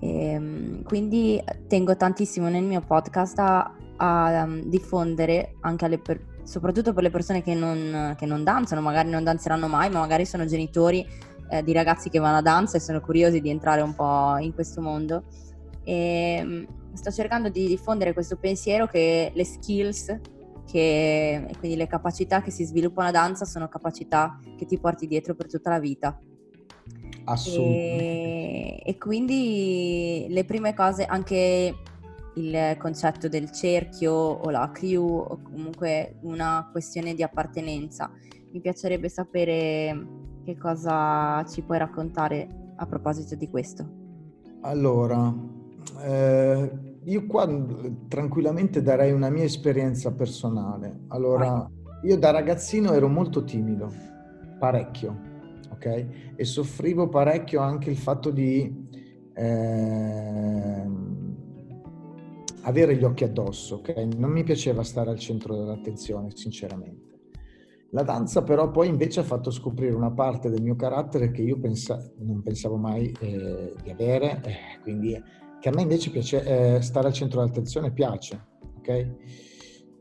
E, 0.00 0.24
ehm, 0.30 0.84
quindi 0.84 1.38
tengo 1.66 1.94
tantissimo 1.98 2.48
nel 2.48 2.64
mio 2.64 2.80
podcast 2.80 3.38
a, 3.40 3.74
a 3.96 4.42
um, 4.42 4.62
diffondere 4.62 5.56
anche 5.60 5.84
alle 5.84 5.98
persone 5.98 6.36
soprattutto 6.48 6.94
per 6.94 7.02
le 7.02 7.10
persone 7.10 7.42
che 7.42 7.52
non, 7.52 8.14
che 8.16 8.24
non, 8.24 8.42
danzano, 8.42 8.80
magari 8.80 9.10
non 9.10 9.22
danzeranno 9.22 9.68
mai, 9.68 9.90
ma 9.90 9.98
magari 9.98 10.24
sono 10.24 10.46
genitori 10.46 11.06
eh, 11.48 11.62
di 11.62 11.72
ragazzi 11.72 12.10
che 12.10 12.18
vanno 12.18 12.38
a 12.38 12.42
danza 12.42 12.76
e 12.76 12.80
sono 12.80 13.00
curiosi 13.00 13.40
di 13.40 13.50
entrare 13.50 13.80
un 13.80 13.94
po' 13.94 14.36
in 14.38 14.52
questo 14.54 14.80
mondo. 14.80 15.24
E 15.84 16.36
ehm, 16.38 16.66
sto 16.94 17.10
cercando 17.10 17.48
di 17.48 17.66
diffondere 17.66 18.12
questo 18.12 18.36
pensiero 18.36 18.86
che 18.86 19.30
le 19.34 19.44
skills 19.44 20.20
che, 20.66 21.46
e 21.48 21.56
quindi 21.58 21.76
le 21.76 21.86
capacità 21.86 22.42
che 22.42 22.50
si 22.50 22.64
sviluppano 22.64 23.08
a 23.08 23.12
danza 23.12 23.44
sono 23.44 23.68
capacità 23.68 24.38
che 24.56 24.66
ti 24.66 24.78
porti 24.78 25.06
dietro 25.06 25.34
per 25.34 25.48
tutta 25.48 25.70
la 25.70 25.78
vita. 25.78 26.20
Assolutamente. 27.24 28.04
E, 28.04 28.82
e 28.84 28.98
quindi 28.98 30.26
le 30.28 30.44
prime 30.44 30.74
cose, 30.74 31.04
anche 31.04 31.74
il 32.34 32.76
concetto 32.78 33.28
del 33.28 33.50
cerchio 33.50 34.12
o 34.12 34.50
la 34.50 34.70
crew 34.72 35.04
o 35.04 35.40
comunque 35.42 36.18
una 36.22 36.68
questione 36.70 37.14
di 37.14 37.22
appartenenza. 37.22 38.10
Mi 38.50 38.60
piacerebbe 38.60 39.08
sapere 39.08 40.06
che 40.44 40.56
cosa 40.56 41.44
ci 41.44 41.62
puoi 41.62 41.78
raccontare 41.78 42.48
a 42.76 42.86
proposito 42.86 43.34
di 43.34 43.48
questo. 43.48 43.86
Allora, 44.62 45.34
eh, 46.02 46.70
io 47.04 47.26
qua 47.26 47.48
tranquillamente 48.08 48.82
darei 48.82 49.12
una 49.12 49.30
mia 49.30 49.44
esperienza 49.44 50.12
personale. 50.12 51.00
Allora, 51.08 51.70
io 52.02 52.16
da 52.16 52.30
ragazzino 52.30 52.92
ero 52.92 53.08
molto 53.08 53.44
timido, 53.44 53.92
parecchio, 54.58 55.16
ok? 55.70 56.06
E 56.36 56.44
soffrivo 56.44 57.08
parecchio 57.08 57.60
anche 57.60 57.90
il 57.90 57.96
fatto 57.96 58.30
di 58.30 58.88
eh, 59.34 60.86
avere 62.62 62.96
gli 62.96 63.04
occhi 63.04 63.24
addosso, 63.24 63.76
ok? 63.76 63.96
Non 64.16 64.30
mi 64.30 64.44
piaceva 64.44 64.82
stare 64.82 65.10
al 65.10 65.18
centro 65.18 65.56
dell'attenzione, 65.56 66.30
sinceramente. 66.34 67.07
La 67.90 68.02
danza 68.02 68.42
però 68.42 68.70
poi 68.70 68.88
invece 68.88 69.20
ha 69.20 69.24
fatto 69.24 69.50
scoprire 69.50 69.94
una 69.94 70.10
parte 70.10 70.50
del 70.50 70.60
mio 70.60 70.76
carattere 70.76 71.30
che 71.30 71.40
io 71.40 71.58
pensa- 71.58 72.12
non 72.18 72.42
pensavo 72.42 72.76
mai 72.76 73.10
eh, 73.20 73.72
di 73.82 73.90
avere, 73.90 74.42
eh, 74.44 74.80
quindi 74.82 75.20
che 75.58 75.68
a 75.68 75.72
me 75.72 75.82
invece 75.82 76.10
piace, 76.10 76.76
eh, 76.76 76.82
stare 76.82 77.06
al 77.06 77.14
centro 77.14 77.40
dell'attenzione 77.40 77.90
piace, 77.90 78.46
ok? 78.76 79.14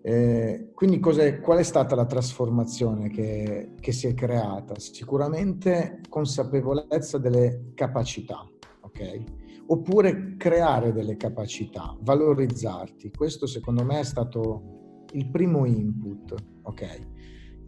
Eh, 0.02 0.72
quindi 0.74 1.00
qual 1.00 1.58
è 1.58 1.64
stata 1.64 1.96
la 1.96 2.06
trasformazione 2.06 3.10
che, 3.10 3.72
che, 3.80 3.92
si 3.92 4.08
è 4.08 4.14
creata? 4.14 4.78
Sicuramente 4.80 6.02
consapevolezza 6.10 7.18
delle 7.18 7.72
capacità, 7.74 8.46
ok? 8.82 9.24
Oppure 9.68 10.36
creare 10.38 10.94
delle 10.94 11.18
capacità, 11.18 11.98
valorizzarti. 12.02 13.12
Questo 13.12 13.48
secondo 13.48 13.84
me 13.84 14.00
è 14.00 14.04
stato 14.04 15.06
il 15.14 15.30
primo 15.30 15.66
input, 15.66 16.36
ok? 16.64 17.16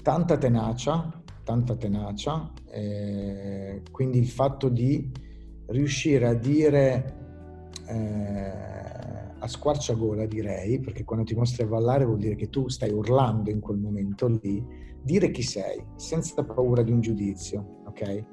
Tanta 0.02 0.38
tenacia, 0.38 1.22
tanta 1.44 1.76
tenacia, 1.76 2.52
eh, 2.72 3.82
quindi 3.92 4.20
il 4.20 4.28
fatto 4.28 4.70
di 4.70 5.12
riuscire 5.68 6.28
a 6.28 6.34
dire 6.34 7.16
eh, 7.88 8.70
a 9.40 9.48
squarciagola 9.48 10.26
direi, 10.26 10.80
perché 10.80 11.04
quando 11.04 11.26
ti 11.26 11.36
mostri 11.36 11.64
a 11.64 11.68
ballare 11.68 12.06
vuol 12.06 12.20
dire 12.20 12.36
che 12.36 12.50
tu 12.50 12.68
stai 12.68 12.92
urlando 12.92 13.50
in 13.50 13.60
quel 13.60 13.78
momento 13.78 14.28
lì, 14.28 14.64
dire 15.02 15.32
chi 15.32 15.42
sei, 15.42 15.84
senza 15.96 16.44
paura 16.44 16.82
di 16.84 16.92
un 16.92 17.02
giudizio, 17.02 17.82
ok? 17.86 18.26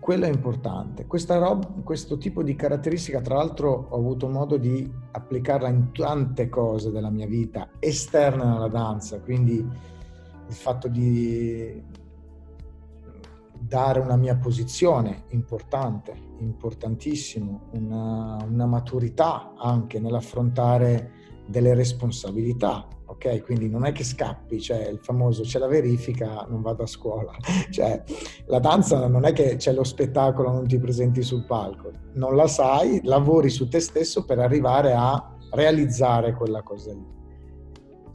Quello 0.00 0.26
è 0.26 0.28
importante. 0.28 1.06
Roba, 1.26 1.66
questo 1.82 2.18
tipo 2.18 2.42
di 2.42 2.54
caratteristica, 2.54 3.20
tra 3.20 3.34
l'altro, 3.34 3.88
ho 3.90 3.96
avuto 3.96 4.28
modo 4.28 4.56
di 4.56 4.90
applicarla 5.10 5.68
in 5.68 5.90
tante 5.92 6.48
cose 6.48 6.90
della 6.90 7.10
mia 7.10 7.26
vita 7.26 7.68
esterna 7.80 8.56
alla 8.56 8.68
danza, 8.68 9.20
quindi 9.20 9.96
il 10.48 10.54
fatto 10.54 10.88
di 10.88 11.82
dare 13.58 14.00
una 14.00 14.16
mia 14.16 14.36
posizione 14.36 15.24
importante, 15.28 16.14
importantissimo, 16.38 17.68
una, 17.72 18.38
una 18.48 18.66
maturità 18.66 19.54
anche 19.56 20.00
nell'affrontare 20.00 21.12
delle 21.46 21.74
responsabilità, 21.74 22.86
ok? 23.06 23.42
Quindi 23.42 23.68
non 23.68 23.84
è 23.84 23.92
che 23.92 24.04
scappi, 24.04 24.60
cioè 24.60 24.86
il 24.88 24.98
famoso 25.02 25.42
c'è 25.42 25.58
la 25.58 25.66
verifica, 25.66 26.46
non 26.48 26.62
vado 26.62 26.82
a 26.82 26.86
scuola, 26.86 27.32
cioè 27.70 28.02
la 28.46 28.58
danza 28.58 29.06
non 29.06 29.24
è 29.24 29.32
che 29.32 29.56
c'è 29.56 29.72
lo 29.72 29.84
spettacolo, 29.84 30.50
non 30.50 30.66
ti 30.66 30.78
presenti 30.78 31.22
sul 31.22 31.44
palco, 31.44 31.90
non 32.14 32.36
la 32.36 32.46
sai, 32.46 33.00
lavori 33.04 33.50
su 33.50 33.68
te 33.68 33.80
stesso 33.80 34.24
per 34.24 34.38
arrivare 34.38 34.94
a 34.94 35.36
realizzare 35.50 36.34
quella 36.34 36.62
cosa 36.62 36.92
lì. 36.92 37.17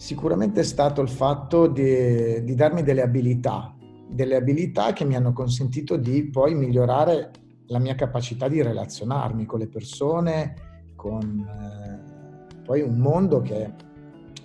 Sicuramente 0.03 0.59
è 0.59 0.63
stato 0.65 0.99
il 0.99 1.07
fatto 1.07 1.65
di, 1.65 2.43
di 2.43 2.55
darmi 2.55 2.83
delle 2.83 3.01
abilità, 3.03 3.73
delle 4.09 4.35
abilità 4.35 4.91
che 4.91 5.05
mi 5.05 5.15
hanno 5.15 5.31
consentito 5.31 5.95
di 5.95 6.25
poi 6.25 6.55
migliorare 6.55 7.31
la 7.67 7.79
mia 7.79 7.95
capacità 7.95 8.49
di 8.49 8.61
relazionarmi 8.61 9.45
con 9.45 9.59
le 9.59 9.69
persone, 9.69 10.55
con 10.97 11.47
eh, 11.47 12.59
poi 12.65 12.81
un 12.81 12.97
mondo 12.97 13.39
che 13.39 13.71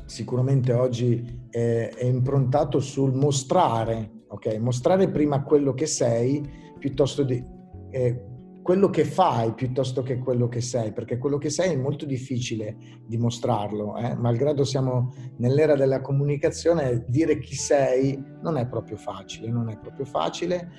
sicuramente 0.05 0.73
oggi 0.73 1.49
è, 1.51 1.91
è, 1.93 2.05
improntato 2.05 2.79
sul 2.79 3.13
mostrare, 3.13 4.27
ok? 4.29 4.59
Mostrare 4.59 5.11
prima 5.11 5.43
quello 5.43 5.75
che 5.75 5.87
sei 5.87 6.41
piuttosto 6.79 7.25
di 7.25 7.45
eh, 7.91 8.25
quello 8.69 8.91
che 8.91 9.07
fai 9.07 9.55
piuttosto 9.55 10.03
che 10.03 10.19
quello 10.19 10.47
che 10.47 10.61
sei, 10.61 10.93
perché 10.93 11.17
quello 11.17 11.39
che 11.39 11.49
sei 11.49 11.73
è 11.73 11.77
molto 11.77 12.05
difficile 12.05 12.77
dimostrarlo, 13.07 13.97
eh? 13.97 14.15
malgrado 14.15 14.63
siamo 14.63 15.15
nell'era 15.39 15.75
della 15.75 16.03
comunicazione, 16.03 17.07
dire 17.09 17.39
chi 17.39 17.55
sei 17.55 18.23
non 18.43 18.59
è 18.59 18.67
proprio 18.67 18.99
facile, 18.99 19.49
non 19.49 19.71
è 19.71 19.79
proprio 19.79 20.05
facile. 20.05 20.71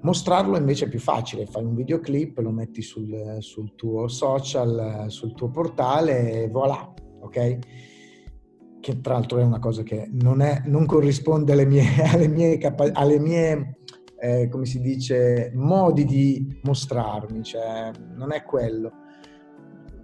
Mostrarlo 0.00 0.56
invece 0.56 0.86
è 0.86 0.88
più 0.88 1.00
facile, 1.00 1.44
fai 1.44 1.64
un 1.64 1.74
videoclip, 1.74 2.38
lo 2.38 2.50
metti 2.50 2.80
sul, 2.80 3.36
sul 3.40 3.74
tuo 3.74 4.08
social, 4.08 5.04
sul 5.08 5.34
tuo 5.34 5.50
portale 5.50 6.44
e 6.44 6.48
voilà, 6.48 6.94
ok? 7.20 7.58
Che 8.80 9.00
tra 9.02 9.12
l'altro 9.12 9.38
è 9.40 9.44
una 9.44 9.58
cosa 9.58 9.82
che 9.82 10.08
non, 10.12 10.40
è, 10.40 10.62
non 10.64 10.86
corrisponde 10.86 11.52
alle 11.52 11.66
mie, 11.66 11.84
alle 12.10 12.28
mie, 12.28 12.56
capa- 12.56 12.90
alle 12.94 13.18
mie 13.18 13.80
eh, 14.20 14.48
come 14.48 14.66
si 14.66 14.80
dice, 14.80 15.52
modi 15.54 16.04
di 16.04 16.60
mostrarmi, 16.62 17.42
cioè 17.42 17.90
non 18.14 18.32
è 18.32 18.42
quello. 18.42 18.92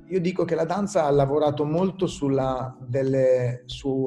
Io 0.09 0.21
dico 0.21 0.45
che 0.45 0.55
la 0.55 0.65
danza 0.65 1.05
ha 1.05 1.11
lavorato 1.11 1.65
molto 1.65 2.07
sulla 2.07 2.77
delle, 2.87 3.63
su 3.67 4.07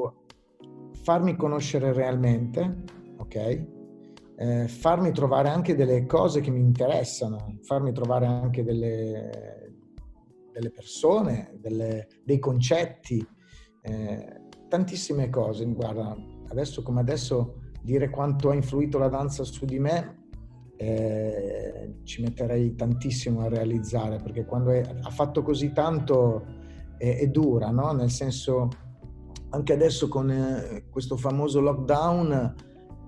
farmi 1.02 1.36
conoscere 1.36 1.92
realmente, 1.92 2.84
ok? 3.18 3.66
Eh, 4.36 4.68
farmi 4.68 5.12
trovare 5.12 5.48
anche 5.48 5.74
delle 5.74 6.06
cose 6.06 6.40
che 6.40 6.50
mi 6.50 6.60
interessano, 6.60 7.58
farmi 7.62 7.92
trovare 7.92 8.26
anche 8.26 8.62
delle, 8.62 9.72
delle 10.52 10.70
persone, 10.70 11.56
delle, 11.60 12.06
dei 12.24 12.38
concetti, 12.38 13.26
eh, 13.82 14.40
tantissime 14.68 15.28
cose. 15.28 15.66
Guarda, 15.66 16.16
adesso 16.48 16.82
come 16.82 17.00
adesso 17.00 17.67
dire 17.82 18.10
quanto 18.10 18.50
ha 18.50 18.54
influito 18.54 18.98
la 18.98 19.08
danza 19.08 19.44
su 19.44 19.64
di 19.64 19.78
me 19.78 20.16
eh, 20.76 21.96
ci 22.04 22.22
metterei 22.22 22.74
tantissimo 22.76 23.40
a 23.40 23.48
realizzare 23.48 24.18
perché 24.18 24.44
quando 24.44 24.70
è, 24.70 24.80
ha 24.80 25.10
fatto 25.10 25.42
così 25.42 25.72
tanto 25.72 26.44
è, 26.96 27.18
è 27.18 27.26
dura, 27.28 27.70
no? 27.70 27.92
nel 27.92 28.10
senso 28.10 28.68
anche 29.50 29.72
adesso 29.72 30.08
con 30.08 30.30
eh, 30.30 30.84
questo 30.90 31.16
famoso 31.16 31.60
lockdown 31.60 32.54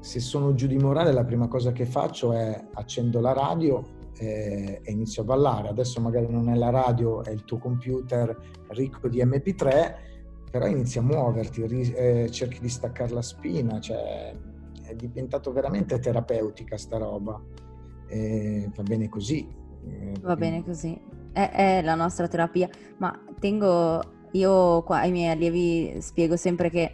se 0.00 0.18
sono 0.18 0.54
giù 0.54 0.66
di 0.66 0.78
morale 0.78 1.12
la 1.12 1.24
prima 1.24 1.46
cosa 1.46 1.72
che 1.72 1.84
faccio 1.84 2.32
è 2.32 2.60
accendo 2.74 3.20
la 3.20 3.34
radio 3.34 3.98
e, 4.18 4.80
e 4.82 4.90
inizio 4.90 5.22
a 5.22 5.26
ballare 5.26 5.68
adesso 5.68 6.00
magari 6.00 6.26
non 6.28 6.48
è 6.48 6.56
la 6.56 6.70
radio 6.70 7.22
è 7.22 7.30
il 7.30 7.44
tuo 7.44 7.58
computer 7.58 8.36
ricco 8.68 9.08
di 9.08 9.22
mp3 9.22 9.94
però 10.50 10.66
inizi 10.66 10.98
a 10.98 11.02
muoverti 11.02 11.62
eh, 11.62 12.28
cerchi 12.30 12.60
di 12.60 12.68
staccare 12.68 13.12
la 13.12 13.22
spina 13.22 13.78
cioè 13.78 14.34
diventato 15.08 15.52
veramente 15.52 15.98
terapeutica 15.98 16.76
sta 16.76 16.98
roba. 16.98 17.40
E 18.06 18.70
va 18.74 18.82
bene 18.82 19.08
così. 19.08 19.58
Va 20.20 20.36
bene 20.36 20.62
così, 20.62 20.98
è, 21.32 21.50
è 21.50 21.82
la 21.82 21.94
nostra 21.94 22.28
terapia, 22.28 22.68
ma 22.98 23.18
tengo, 23.38 24.02
io 24.32 24.82
qua 24.82 24.98
ai 24.98 25.10
miei 25.10 25.30
allievi 25.30 26.00
spiego 26.00 26.36
sempre 26.36 26.70
che 26.70 26.92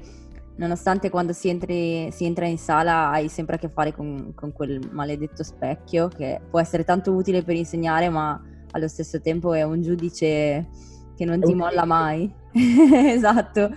nonostante 0.56 1.10
quando 1.10 1.32
si, 1.32 1.48
entri, 1.48 2.10
si, 2.12 2.24
entra 2.24 2.46
in 2.46 2.58
sala 2.58 3.10
hai 3.10 3.28
sempre 3.28 3.56
a 3.56 3.58
che 3.58 3.68
fare 3.68 3.92
con, 3.92 4.32
con, 4.34 4.52
quel 4.52 4.88
maledetto 4.90 5.42
specchio 5.42 6.08
che 6.08 6.40
può 6.48 6.60
essere 6.60 6.84
tanto 6.84 7.12
utile 7.12 7.42
per 7.42 7.56
insegnare, 7.56 8.08
ma 8.08 8.40
allo 8.70 8.88
stesso 8.88 9.20
tempo 9.20 9.52
è 9.52 9.62
un 9.62 9.82
giudice 9.82 10.68
che 11.16 11.24
non 11.24 11.40
ti 11.40 11.54
molla 11.54 11.84
mai. 11.84 12.32
esatto. 12.54 13.70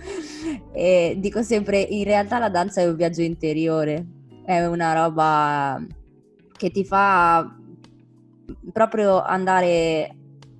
E 0.72 1.16
dico 1.18 1.42
sempre, 1.42 1.80
in 1.80 2.04
realtà 2.04 2.38
la 2.38 2.48
danza 2.48 2.80
è 2.80 2.88
un 2.88 2.96
viaggio 2.96 3.22
interiore, 3.22 4.06
è 4.50 4.66
una 4.66 4.92
roba 4.94 5.80
che 6.56 6.70
ti 6.72 6.84
fa 6.84 7.56
proprio 8.72 9.22
andare 9.22 10.16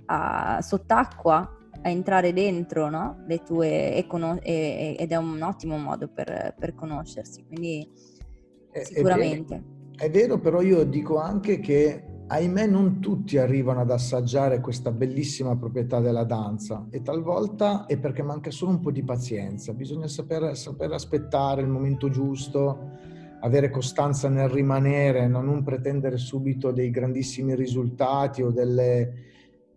a, 0.06 0.60
sott'acqua 0.62 1.56
a 1.82 1.88
entrare 1.88 2.32
dentro 2.32 2.88
no? 2.88 3.24
le 3.26 3.42
tue 3.42 3.96
e 3.96 4.06
conos- 4.06 4.38
e, 4.42 4.94
ed 4.96 5.10
è 5.10 5.16
un 5.16 5.42
ottimo 5.42 5.76
modo 5.76 6.06
per, 6.06 6.54
per 6.56 6.74
conoscersi 6.76 7.44
quindi 7.46 7.88
è, 8.70 8.84
sicuramente 8.84 9.64
è, 9.96 10.04
è 10.04 10.10
vero 10.10 10.38
però 10.38 10.60
io 10.60 10.84
dico 10.84 11.18
anche 11.18 11.58
che 11.58 12.04
ahimè 12.28 12.66
non 12.68 13.00
tutti 13.00 13.38
arrivano 13.38 13.80
ad 13.80 13.90
assaggiare 13.90 14.60
questa 14.60 14.92
bellissima 14.92 15.56
proprietà 15.56 15.98
della 15.98 16.22
danza 16.22 16.86
e 16.90 17.02
talvolta 17.02 17.86
è 17.86 17.98
perché 17.98 18.22
manca 18.22 18.52
solo 18.52 18.70
un 18.70 18.78
po' 18.78 18.92
di 18.92 19.02
pazienza, 19.02 19.72
bisogna 19.72 20.06
saper, 20.06 20.56
saper 20.56 20.92
aspettare 20.92 21.62
il 21.62 21.66
momento 21.66 22.08
giusto, 22.08 23.18
avere 23.40 23.70
costanza 23.70 24.28
nel 24.28 24.48
rimanere, 24.48 25.26
non 25.26 25.62
pretendere 25.62 26.16
subito 26.16 26.72
dei 26.72 26.90
grandissimi 26.90 27.54
risultati 27.54 28.42
o 28.42 28.50
delle, 28.50 29.12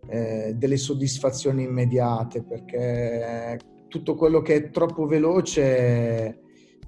eh, 0.08 0.54
delle 0.56 0.78
soddisfazioni 0.78 1.64
immediate, 1.64 2.44
perché 2.44 3.60
tutto 3.88 4.16
quello 4.16 4.42
che 4.42 4.56
è 4.56 4.70
troppo 4.70 5.06
veloce 5.06 6.40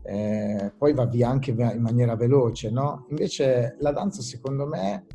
eh, 0.08 0.74
poi 0.78 0.94
va 0.94 1.06
via 1.06 1.30
anche 1.30 1.52
in 1.52 1.82
maniera 1.82 2.16
veloce, 2.16 2.70
no? 2.70 3.08
Invece 3.10 3.76
la 3.80 3.92
danza 3.92 4.22
secondo 4.22 4.68
me 4.68 5.06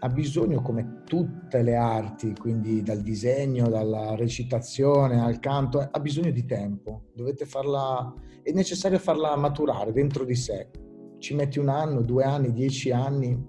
ha 0.00 0.08
bisogno, 0.08 0.62
come 0.62 1.02
tutte 1.04 1.62
le 1.62 1.74
arti, 1.74 2.34
quindi 2.34 2.82
dal 2.82 3.00
disegno, 3.00 3.68
dalla 3.68 4.14
recitazione 4.14 5.20
al 5.20 5.40
canto, 5.40 5.80
ha 5.80 6.00
bisogno 6.00 6.30
di 6.30 6.44
tempo. 6.44 7.06
Dovete 7.14 7.44
farla, 7.46 8.12
è 8.42 8.52
necessario 8.52 8.98
farla 8.98 9.34
maturare 9.36 9.92
dentro 9.92 10.24
di 10.24 10.36
sé. 10.36 10.70
Ci 11.18 11.34
metti 11.34 11.58
un 11.58 11.68
anno, 11.68 12.02
due 12.02 12.22
anni, 12.22 12.52
dieci 12.52 12.92
anni, 12.92 13.46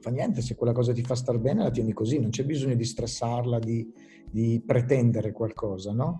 fa 0.00 0.10
niente, 0.10 0.40
se 0.40 0.54
quella 0.54 0.72
cosa 0.72 0.92
ti 0.92 1.02
fa 1.02 1.14
star 1.14 1.38
bene 1.38 1.62
la 1.62 1.70
tieni 1.70 1.92
così, 1.92 2.18
non 2.18 2.30
c'è 2.30 2.44
bisogno 2.44 2.74
di 2.74 2.84
stressarla, 2.84 3.58
di, 3.58 3.92
di 4.30 4.62
pretendere 4.64 5.32
qualcosa, 5.32 5.92
no? 5.92 6.16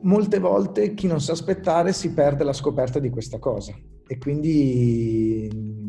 Molte 0.00 0.38
volte 0.38 0.94
chi 0.94 1.06
non 1.06 1.20
sa 1.20 1.32
aspettare 1.32 1.92
si 1.92 2.12
perde 2.12 2.44
la 2.44 2.52
scoperta 2.52 2.98
di 2.98 3.10
questa 3.10 3.38
cosa 3.38 3.74
e 4.06 4.16
quindi 4.16 5.48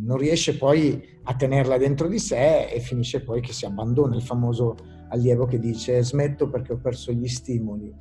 non 0.09 0.17
riesce 0.17 0.57
poi 0.57 1.19
a 1.25 1.35
tenerla 1.35 1.77
dentro 1.77 2.07
di 2.07 2.17
sé 2.17 2.65
e 2.65 2.79
finisce 2.79 3.21
poi 3.21 3.41
che 3.41 3.53
si 3.53 3.65
abbandona 3.65 4.15
il 4.15 4.23
famoso 4.23 4.75
allievo 5.09 5.45
che 5.45 5.59
dice 5.59 6.03
smetto 6.03 6.49
perché 6.49 6.73
ho 6.73 6.77
perso 6.77 7.11
gli 7.11 7.27
stimoli. 7.27 7.93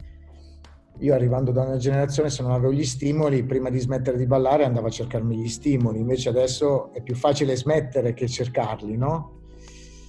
Io 1.00 1.14
arrivando 1.14 1.52
da 1.52 1.64
una 1.64 1.76
generazione 1.76 2.30
se 2.30 2.42
non 2.42 2.52
avevo 2.52 2.72
gli 2.72 2.84
stimoli, 2.84 3.44
prima 3.44 3.68
di 3.68 3.78
smettere 3.78 4.16
di 4.16 4.26
ballare 4.26 4.64
andavo 4.64 4.86
a 4.86 4.90
cercarmi 4.90 5.36
gli 5.36 5.48
stimoli, 5.48 5.98
invece 5.98 6.30
adesso 6.30 6.92
è 6.94 7.02
più 7.02 7.14
facile 7.14 7.54
smettere 7.54 8.14
che 8.14 8.26
cercarli, 8.26 8.96
no? 8.96 9.34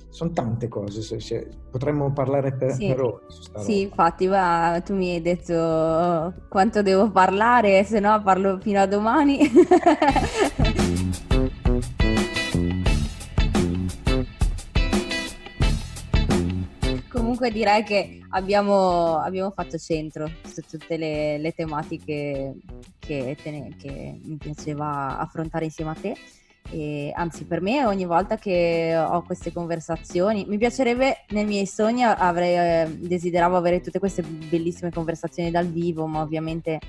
sono 0.10 0.32
tante 0.32 0.68
cose, 0.68 1.02
se, 1.02 1.20
se, 1.20 1.48
potremmo 1.70 2.12
parlare 2.12 2.56
per, 2.56 2.72
sì. 2.72 2.88
per 2.88 3.02
ore 3.02 3.26
Sì, 3.58 3.82
infatti, 3.82 4.26
va, 4.26 4.82
tu 4.84 4.96
mi 4.96 5.12
hai 5.12 5.22
detto 5.22 6.34
quanto 6.50 6.82
devo 6.82 7.12
parlare, 7.12 7.84
se 7.84 8.00
no 8.00 8.20
parlo 8.24 8.58
fino 8.60 8.80
a 8.80 8.88
domani. 8.88 9.40
Comunque 17.40 17.58
direi 17.58 17.84
che 17.84 18.20
abbiamo, 18.32 19.18
abbiamo, 19.18 19.52
fatto 19.52 19.78
centro 19.78 20.30
su 20.44 20.62
tutte 20.70 20.98
le, 20.98 21.38
le 21.38 21.54
tematiche 21.54 22.54
che, 23.00 23.38
te, 23.42 23.76
che 23.80 24.20
mi 24.22 24.36
piaceva 24.36 25.18
affrontare 25.18 25.64
insieme 25.64 25.92
a 25.92 25.94
te. 25.94 26.16
E, 26.70 27.14
anzi, 27.16 27.46
per 27.46 27.62
me 27.62 27.86
ogni 27.86 28.04
volta 28.04 28.36
che 28.36 28.94
ho 28.94 29.24
queste 29.24 29.54
conversazioni, 29.54 30.44
mi 30.50 30.58
piacerebbe 30.58 31.24
nei 31.30 31.46
miei 31.46 31.66
sogni 31.66 32.04
avrei, 32.04 32.58
eh, 32.58 32.98
desideravo 32.98 33.56
avere 33.56 33.80
tutte 33.80 34.00
queste 34.00 34.22
bellissime 34.22 34.92
conversazioni 34.92 35.50
dal 35.50 35.68
vivo, 35.68 36.08
ma 36.08 36.20
ovviamente 36.20 36.80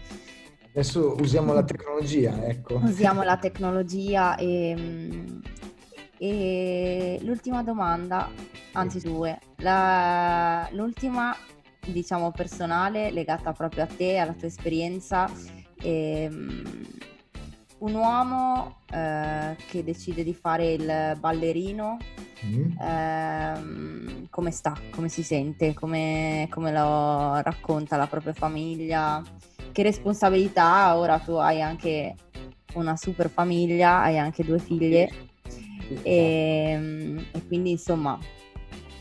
Adesso 0.72 1.16
usiamo 1.20 1.52
la 1.52 1.64
tecnologia, 1.64 2.44
ecco. 2.44 2.80
Usiamo 2.82 3.22
la 3.22 3.36
tecnologia 3.36 4.36
e, 4.36 4.74
e 6.22 7.18
l'ultima 7.22 7.62
domanda, 7.62 8.28
anzi 8.72 9.00
due, 9.00 9.38
la, 9.56 10.68
l'ultima 10.72 11.34
diciamo 11.86 12.30
personale 12.30 13.10
legata 13.10 13.52
proprio 13.52 13.84
a 13.84 13.86
te, 13.86 14.18
alla 14.18 14.34
tua 14.34 14.48
esperienza. 14.48 15.30
E, 15.80 16.28
un 17.78 17.94
uomo 17.94 18.80
eh, 18.92 19.56
che 19.66 19.82
decide 19.82 20.22
di 20.22 20.34
fare 20.34 20.72
il 20.72 21.16
ballerino, 21.18 21.96
mm. 22.44 22.78
eh, 22.78 24.26
come 24.28 24.50
sta, 24.50 24.76
come 24.90 25.08
si 25.08 25.22
sente, 25.22 25.72
come, 25.72 26.48
come, 26.50 26.70
lo 26.70 27.40
racconta 27.40 27.96
la 27.96 28.06
propria 28.06 28.34
famiglia, 28.34 29.22
che 29.72 29.82
responsabilità, 29.82 30.94
ora 30.98 31.18
tu 31.18 31.32
hai 31.32 31.62
anche 31.62 32.14
una 32.74 32.94
super 32.96 33.30
famiglia, 33.30 34.02
hai 34.02 34.18
anche 34.18 34.44
due 34.44 34.58
figlie 34.58 35.28
e, 36.02 36.70
ehm, 36.72 37.26
e 37.32 37.46
quindi 37.46 37.70
insomma 37.70 38.18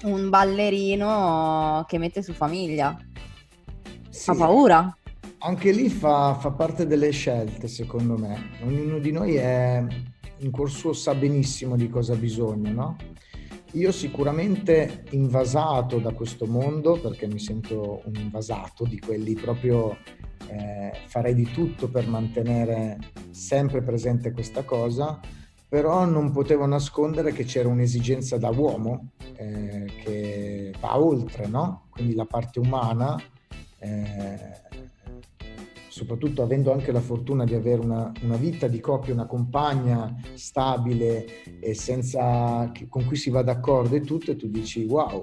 un 0.04 0.30
ballerino 0.30 1.84
che 1.88 1.98
mette 1.98 2.22
su 2.22 2.34
famiglia. 2.34 2.98
Sì. 4.10 4.26
Fa 4.26 4.36
paura? 4.36 4.98
Anche 5.40 5.72
lì 5.72 5.90
fa, 5.90 6.34
fa, 6.36 6.52
parte 6.52 6.86
delle 6.86 7.12
scelte, 7.12 7.68
secondo 7.68 8.18
me. 8.18 8.52
Ognuno 8.64 9.00
di 9.00 9.12
noi 9.12 9.36
è 9.36 9.86
in 10.40 10.52
cuor 10.52 10.70
suo 10.70 10.94
sa 10.94 11.16
benissimo 11.16 11.76
di 11.76 11.90
cosa 11.90 12.14
ha 12.14 12.18
bisogno, 12.18 12.72
no? 12.72 12.96
Io 13.74 13.92
sicuramente 13.92 15.04
invasato 15.12 16.00
da 16.00 16.12
questo 16.12 16.46
mondo, 16.46 17.00
perché 17.00 17.28
mi 17.28 17.40
sento 17.40 18.02
un 18.06 18.16
invasato 18.16 18.84
di 18.84 19.00
quelli 19.00 19.34
proprio 19.34 19.98
eh, 20.48 20.92
farei 21.06 21.36
di 21.36 21.50
tutto 21.52 21.88
per 21.90 22.08
mantenere 22.08 22.98
sempre 23.30 23.84
presente 23.84 24.32
questa 24.32 24.64
cosa, 24.64 25.20
però 25.70 26.04
non 26.06 26.32
potevo 26.32 26.66
nascondere 26.66 27.32
che 27.32 27.44
c'era 27.44 27.70
un'esigenza 27.70 28.38
da 28.40 28.50
uomo 28.50 29.12
eh, 29.36 29.86
che 30.04 30.74
va 30.80 31.00
oltre, 31.00 31.46
no? 31.46 31.84
Quindi 31.92 32.16
la 32.16 32.26
parte 32.26 32.60
umana. 32.60 33.16
Eh, 33.78 34.68
soprattutto 35.88 36.42
avendo 36.42 36.72
anche 36.72 36.92
la 36.94 37.02
fortuna 37.02 37.44
di 37.44 37.56
avere 37.56 37.82
una, 37.82 38.12
una 38.22 38.38
vita 38.38 38.68
di 38.68 38.80
coppia, 38.80 39.14
una 39.14 39.26
compagna 39.26 40.16
stabile 40.34 41.60
e 41.60 41.74
senza, 41.74 42.72
con 42.88 43.06
cui 43.06 43.18
si 43.18 43.30
va 43.30 43.42
d'accordo 43.42 43.96
e 43.96 44.02
tutto, 44.02 44.32
e 44.32 44.38
tu 44.38 44.48
dici 44.48 44.86
wow, 44.86 45.22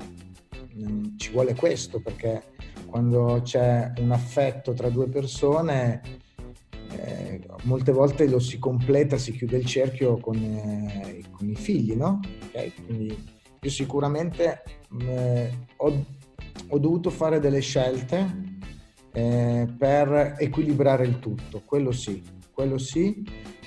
mm, 0.77 1.17
ci 1.17 1.33
vuole 1.33 1.55
questo 1.55 2.01
perché 2.01 2.43
quando 2.85 3.41
c'è 3.43 3.93
un 3.99 4.11
affetto 4.13 4.75
tra 4.75 4.91
due 4.91 5.09
persone 5.09 6.03
eh, 6.99 7.41
molte 7.63 7.93
volte 7.93 8.29
lo 8.29 8.39
si 8.39 8.59
completa, 8.59 9.19
si 9.19 9.33
chiude 9.33 9.59
il 9.59 9.67
cerchio 9.67 10.19
con, 10.19 10.37
eh, 10.37 11.23
con 11.31 11.49
i 11.49 11.55
figli, 11.55 11.95
no? 11.95 12.21
Okay? 12.49 12.73
Quindi 12.85 13.17
io 13.61 13.71
sicuramente 13.71 14.63
eh, 15.01 15.51
ho, 15.77 16.05
ho 16.69 16.79
dovuto 16.79 17.11
fare 17.11 17.41
delle 17.41 17.61
scelte 17.61 18.55
eh, 19.13 19.67
per 19.79 20.37
equilibrare 20.39 21.07
il 21.07 21.19
tutto, 21.19 21.63
quello 21.65 21.91
sì, 21.93 22.23
quello 22.53 22.79
sì, 22.79 23.23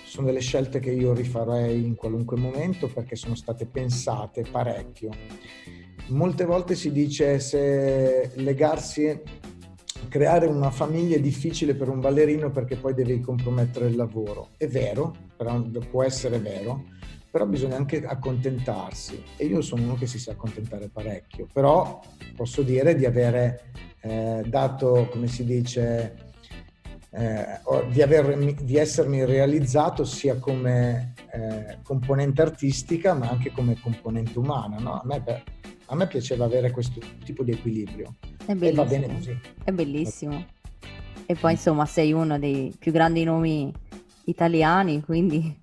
sono 0.05 0.27
delle 0.27 0.39
scelte 0.39 0.79
che 0.79 0.91
io 0.91 1.13
rifarei 1.13 1.85
in 1.85 1.95
qualunque 1.95 2.37
momento 2.37 2.87
perché 2.87 3.15
sono 3.15 3.35
state 3.35 3.65
pensate 3.67 4.43
parecchio. 4.49 5.11
Molte 6.07 6.45
volte 6.45 6.73
si 6.73 6.91
dice 6.91 7.39
se 7.39 8.31
legarsi, 8.35 9.21
creare 10.07 10.45
una 10.45 10.71
famiglia 10.71 11.15
è 11.15 11.19
difficile 11.19 11.75
per 11.75 11.89
un 11.89 11.99
ballerino 11.99 12.51
perché 12.51 12.75
poi 12.75 12.93
devi 12.93 13.19
compromettere 13.19 13.87
il 13.87 13.95
lavoro. 13.95 14.49
È 14.57 14.67
vero, 14.67 15.15
può 15.89 16.03
essere 16.03 16.39
vero, 16.39 16.85
però 17.31 17.45
bisogna 17.45 17.75
anche 17.75 18.03
accontentarsi 18.05 19.23
e 19.37 19.45
io 19.45 19.61
sono 19.61 19.83
uno 19.83 19.95
che 19.95 20.07
si 20.07 20.17
sa 20.17 20.31
accontentare 20.31 20.89
parecchio, 20.89 21.47
però 21.51 21.99
posso 22.35 22.61
dire 22.61 22.95
di 22.95 23.05
avere 23.05 23.71
eh, 24.01 24.43
dato, 24.47 25.07
come 25.11 25.27
si 25.27 25.43
dice, 25.45 26.15
eh, 27.11 27.59
di, 27.91 28.01
aver, 28.01 28.35
di, 28.63 28.77
essermi 28.77 29.25
realizzato 29.25 30.03
sia 30.05 30.37
come 30.37 31.13
eh, 31.31 31.79
componente 31.83 32.41
artistica 32.41 33.13
ma 33.13 33.29
anche 33.29 33.51
come 33.51 33.79
componente 33.81 34.37
umana. 34.37 34.77
No? 34.77 34.93
A 34.93 35.01
me 35.05 35.43
A 35.91 35.95
me 35.95 36.07
piaceva 36.07 36.45
avere 36.45 36.71
questo 36.71 36.99
tipo 37.23 37.43
di 37.43 37.51
equilibrio. 37.51 38.15
È 38.49 38.55
bellissimo. 38.55 38.81
E 38.81 38.85
va 38.85 38.85
bene 38.85 39.13
così. 39.13 39.39
È 39.63 39.71
bellissimo. 39.71 40.45
E 41.27 41.35
poi 41.35 41.51
insomma 41.51 41.85
sei 41.85 42.13
uno 42.13 42.39
dei 42.39 42.73
più 42.79 42.91
grandi 42.91 43.23
nomi 43.23 43.71
italiani, 44.23 45.03
quindi 45.03 45.55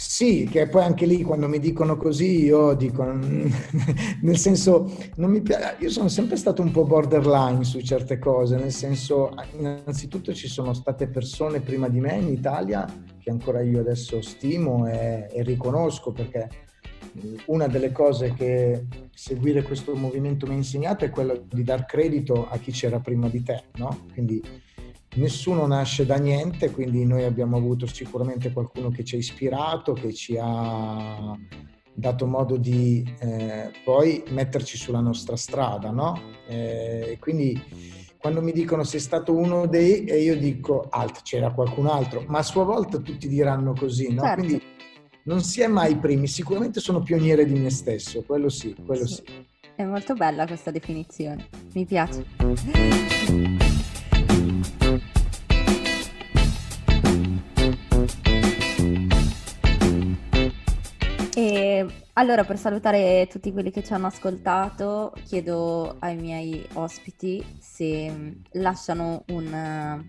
sì, 0.00 0.46
che 0.48 0.68
poi 0.68 0.84
anche 0.84 1.06
lì 1.06 1.22
quando 1.22 1.48
mi 1.48 1.58
dicono 1.58 1.96
così 1.96 2.44
io 2.44 2.74
dico, 2.74 3.02
nel 4.22 4.36
senso, 4.36 4.94
non 5.16 5.30
mi 5.30 5.40
piace, 5.40 5.76
io 5.80 5.90
sono 5.90 6.08
sempre 6.08 6.36
stato 6.36 6.60
un 6.60 6.70
po' 6.70 6.84
borderline 6.84 7.64
su 7.64 7.80
certe 7.80 8.18
cose, 8.18 8.56
nel 8.56 8.70
senso, 8.72 9.34
innanzitutto 9.56 10.32
ci 10.34 10.46
sono 10.46 10.74
state 10.74 11.08
persone 11.08 11.60
prima 11.60 11.88
di 11.88 11.98
me 11.98 12.14
in 12.14 12.28
Italia 12.28 12.86
che 13.18 13.30
ancora 13.30 13.60
io 13.62 13.80
adesso 13.80 14.20
stimo 14.20 14.86
e, 14.86 15.28
e 15.32 15.42
riconosco 15.42 16.12
perché 16.12 16.48
una 17.46 17.66
delle 17.66 17.92
cose 17.92 18.32
che 18.34 18.86
seguire 19.14 19.62
questo 19.62 19.94
movimento 19.94 20.46
mi 20.46 20.54
ha 20.54 20.56
insegnato 20.56 21.04
è 21.04 21.10
quello 21.10 21.44
di 21.50 21.62
dar 21.62 21.84
credito 21.86 22.48
a 22.48 22.56
chi 22.58 22.72
c'era 22.72 23.00
prima 23.00 23.28
di 23.28 23.42
te, 23.42 23.64
no? 23.76 24.06
Quindi 24.12 24.42
nessuno 25.16 25.66
nasce 25.66 26.06
da 26.06 26.16
niente, 26.16 26.70
quindi 26.70 27.04
noi 27.04 27.24
abbiamo 27.24 27.56
avuto 27.56 27.86
sicuramente 27.86 28.52
qualcuno 28.52 28.90
che 28.90 29.04
ci 29.04 29.16
ha 29.16 29.18
ispirato, 29.18 29.92
che 29.92 30.12
ci 30.12 30.38
ha 30.40 31.36
dato 31.92 32.26
modo 32.26 32.56
di 32.56 33.04
eh, 33.18 33.70
poi 33.84 34.22
metterci 34.30 34.76
sulla 34.76 35.00
nostra 35.00 35.36
strada, 35.36 35.90
no? 35.90 36.20
Eh, 36.46 37.16
quindi 37.20 37.60
quando 38.18 38.40
mi 38.42 38.52
dicono 38.52 38.84
sei 38.84 39.00
stato 39.00 39.34
uno 39.34 39.66
dei 39.66 40.04
e 40.04 40.22
io 40.22 40.36
dico 40.36 40.86
alt, 40.90 41.22
c'era 41.22 41.52
qualcun 41.52 41.86
altro, 41.86 42.24
ma 42.28 42.38
a 42.38 42.42
sua 42.42 42.64
volta 42.64 42.98
tutti 42.98 43.28
diranno 43.28 43.72
così, 43.74 44.12
no? 44.12 44.22
Certo. 44.22 44.42
Quindi 44.42 44.62
non 45.28 45.42
si 45.42 45.60
è 45.60 45.66
mai 45.66 45.94
primi, 45.94 46.26
sicuramente 46.26 46.80
sono 46.80 47.02
pioniere 47.02 47.44
di 47.44 47.52
me 47.52 47.68
stesso, 47.68 48.22
quello 48.22 48.48
sì, 48.48 48.74
quello 48.74 49.06
sì. 49.06 49.16
sì. 49.16 49.46
È 49.76 49.84
molto 49.84 50.14
bella 50.14 50.46
questa 50.46 50.70
definizione, 50.70 51.46
mi 51.74 51.84
piace. 51.84 52.24
E 61.34 61.86
allora, 62.14 62.44
per 62.44 62.56
salutare 62.56 63.28
tutti 63.30 63.52
quelli 63.52 63.70
che 63.70 63.84
ci 63.84 63.92
hanno 63.92 64.06
ascoltato, 64.06 65.12
chiedo 65.26 65.96
ai 65.98 66.16
miei 66.16 66.66
ospiti 66.72 67.44
se 67.60 68.10
mm, 68.10 68.30
lasciano 68.52 69.24
un, 69.28 70.02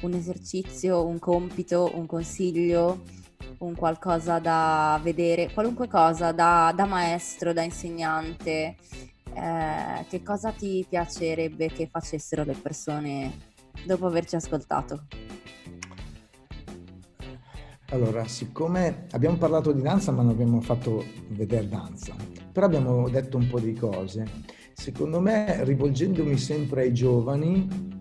un 0.00 0.12
esercizio, 0.14 1.04
un 1.04 1.18
compito, 1.18 1.92
un 1.94 2.06
consiglio, 2.06 3.02
un 3.58 3.74
qualcosa 3.74 4.38
da 4.38 5.00
vedere, 5.02 5.52
qualunque 5.52 5.88
cosa 5.88 6.32
da, 6.32 6.72
da 6.74 6.84
maestro, 6.84 7.52
da 7.52 7.62
insegnante. 7.62 8.76
Eh, 9.32 10.06
che 10.08 10.22
cosa 10.22 10.50
ti 10.50 10.84
piacerebbe 10.88 11.68
che 11.68 11.88
facessero 11.90 12.44
le 12.44 12.54
persone 12.54 13.32
dopo 13.84 14.06
averci 14.06 14.36
ascoltato? 14.36 15.04
Allora, 17.90 18.26
siccome 18.26 19.06
abbiamo 19.12 19.36
parlato 19.36 19.70
di 19.70 19.80
danza 19.80 20.10
ma 20.10 20.22
non 20.22 20.32
abbiamo 20.32 20.60
fatto 20.60 21.04
vedere 21.28 21.68
danza, 21.68 22.14
però 22.50 22.66
abbiamo 22.66 23.08
detto 23.08 23.36
un 23.36 23.46
po' 23.48 23.60
di 23.60 23.74
cose, 23.74 24.24
secondo 24.72 25.20
me 25.20 25.62
rivolgendomi 25.62 26.36
sempre 26.36 26.82
ai 26.82 26.92
giovani, 26.92 27.95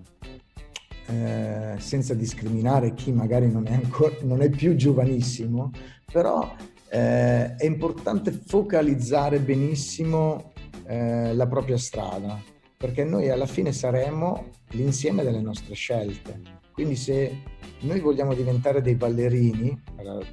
eh, 1.16 1.80
senza 1.80 2.13
discriminare 2.13 2.93
chi 2.93 3.11
magari 3.11 3.51
non 3.51 3.68
è, 3.68 3.74
ancora, 3.74 4.16
non 4.22 4.41
è 4.41 4.49
più 4.49 4.76
giovanissimo, 4.76 5.72
però 6.11 6.53
eh, 6.89 7.55
è 7.55 7.66
importante 7.66 8.32
focalizzare 8.32 9.39
benissimo 9.39 10.53
eh, 10.86 11.34
la 11.34 11.47
propria 11.47 11.78
strada, 11.78 12.41
perché 12.78 13.03
noi 13.03 13.30
alla 13.30 13.45
fine 13.45 13.72
saremo 13.72 14.49
l'insieme 14.72 15.24
delle 15.24 15.41
nostre 15.41 15.74
scelte. 15.74 16.41
Quindi 16.72 16.95
se 16.95 17.41
noi 17.82 17.99
vogliamo 17.99 18.34
diventare 18.34 18.82
dei 18.82 18.95
ballerini, 18.95 19.82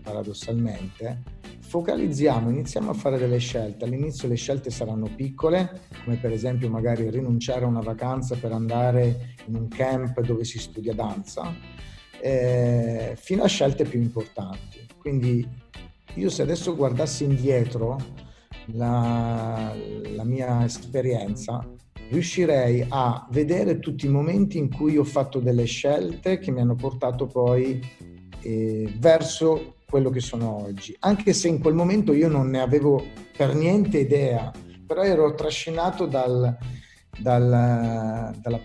paradossalmente, 0.02 1.22
focalizziamo, 1.62 2.50
iniziamo 2.50 2.90
a 2.90 2.94
fare 2.94 3.18
delle 3.18 3.38
scelte. 3.38 3.84
All'inizio 3.84 4.28
le 4.28 4.34
scelte 4.34 4.70
saranno 4.70 5.08
piccole, 5.14 5.80
come 6.04 6.16
per 6.16 6.32
esempio 6.32 6.68
magari 6.68 7.08
rinunciare 7.08 7.64
a 7.64 7.68
una 7.68 7.80
vacanza 7.80 8.36
per 8.36 8.52
andare 8.52 9.36
in 9.46 9.54
un 9.54 9.68
camp 9.68 10.20
dove 10.20 10.44
si 10.44 10.58
studia 10.58 10.92
danza, 10.92 11.54
eh, 12.20 13.14
fino 13.16 13.42
a 13.42 13.48
scelte 13.48 13.84
più 13.84 14.00
importanti. 14.00 14.86
Quindi 14.98 15.48
io 16.14 16.28
se 16.28 16.42
adesso 16.42 16.76
guardassi 16.76 17.24
indietro 17.24 17.96
la, 18.66 19.74
la 20.14 20.24
mia 20.24 20.64
esperienza, 20.64 21.66
riuscirei 22.10 22.84
a 22.88 23.26
vedere 23.30 23.78
tutti 23.78 24.04
i 24.04 24.10
momenti 24.10 24.58
in 24.58 24.68
cui 24.68 24.98
ho 24.98 25.04
fatto 25.04 25.38
delle 25.38 25.64
scelte 25.64 26.38
che 26.38 26.50
mi 26.50 26.60
hanno 26.60 26.74
portato 26.74 27.26
poi 27.26 27.80
eh, 28.42 28.92
verso 28.98 29.76
quello 29.92 30.08
che 30.08 30.20
sono 30.20 30.62
oggi, 30.62 30.96
anche 31.00 31.34
se 31.34 31.48
in 31.48 31.60
quel 31.60 31.74
momento 31.74 32.14
io 32.14 32.26
non 32.26 32.48
ne 32.48 32.60
avevo 32.60 33.04
per 33.36 33.54
niente 33.54 33.98
idea, 33.98 34.50
però 34.86 35.02
ero 35.02 35.34
trascinato 35.34 36.06
dal, 36.06 36.56
dal, 37.18 38.34
dalla, 38.40 38.60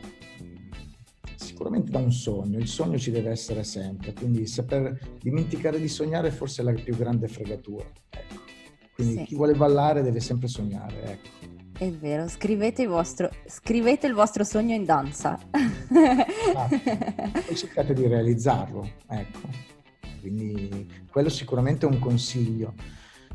sicuramente 1.36 1.91
da 1.91 1.99
un 1.99 2.13
sogno, 2.13 2.57
il 2.57 2.69
sogno 2.69 2.97
ci 2.97 3.11
deve 3.11 3.32
essere 3.32 3.65
sempre, 3.65 4.13
quindi 4.13 4.47
saper 4.47 4.97
dimenticare 5.19 5.82
di 5.82 5.89
sognare 5.89 6.30
è 6.30 6.32
forse 6.32 6.63
la 6.63 6.71
più 6.71 6.95
grande 6.95 7.28
fregatura. 7.28 7.84
Ecco. 8.09 8.41
Quindi 8.95 9.17
sì. 9.17 9.23
chi 9.25 9.36
vuole 9.36 9.53
ballare 9.53 10.03
deve 10.03 10.21
sempre 10.21 10.47
sognare. 10.47 11.03
Ecco. 11.03 11.55
È 11.78 11.91
vero, 11.91 12.30
scrivete 12.30 12.84
il 12.84 12.88
vostro, 12.88 13.30
scrivete 13.45 14.07
il 14.07 14.13
vostro 14.13 14.45
sogno 14.45 14.73
in 14.73 14.86
danza. 14.86 15.38
Ah, 16.55 16.69
poi 17.45 17.55
cercate 17.55 17.93
di 17.93 18.07
realizzarlo, 18.07 18.89
ecco. 19.09 19.75
Quindi 20.28 20.91
quello 21.11 21.30
sicuramente 21.30 21.86
è 21.86 21.89
un 21.89 21.99
consiglio. 21.99 22.73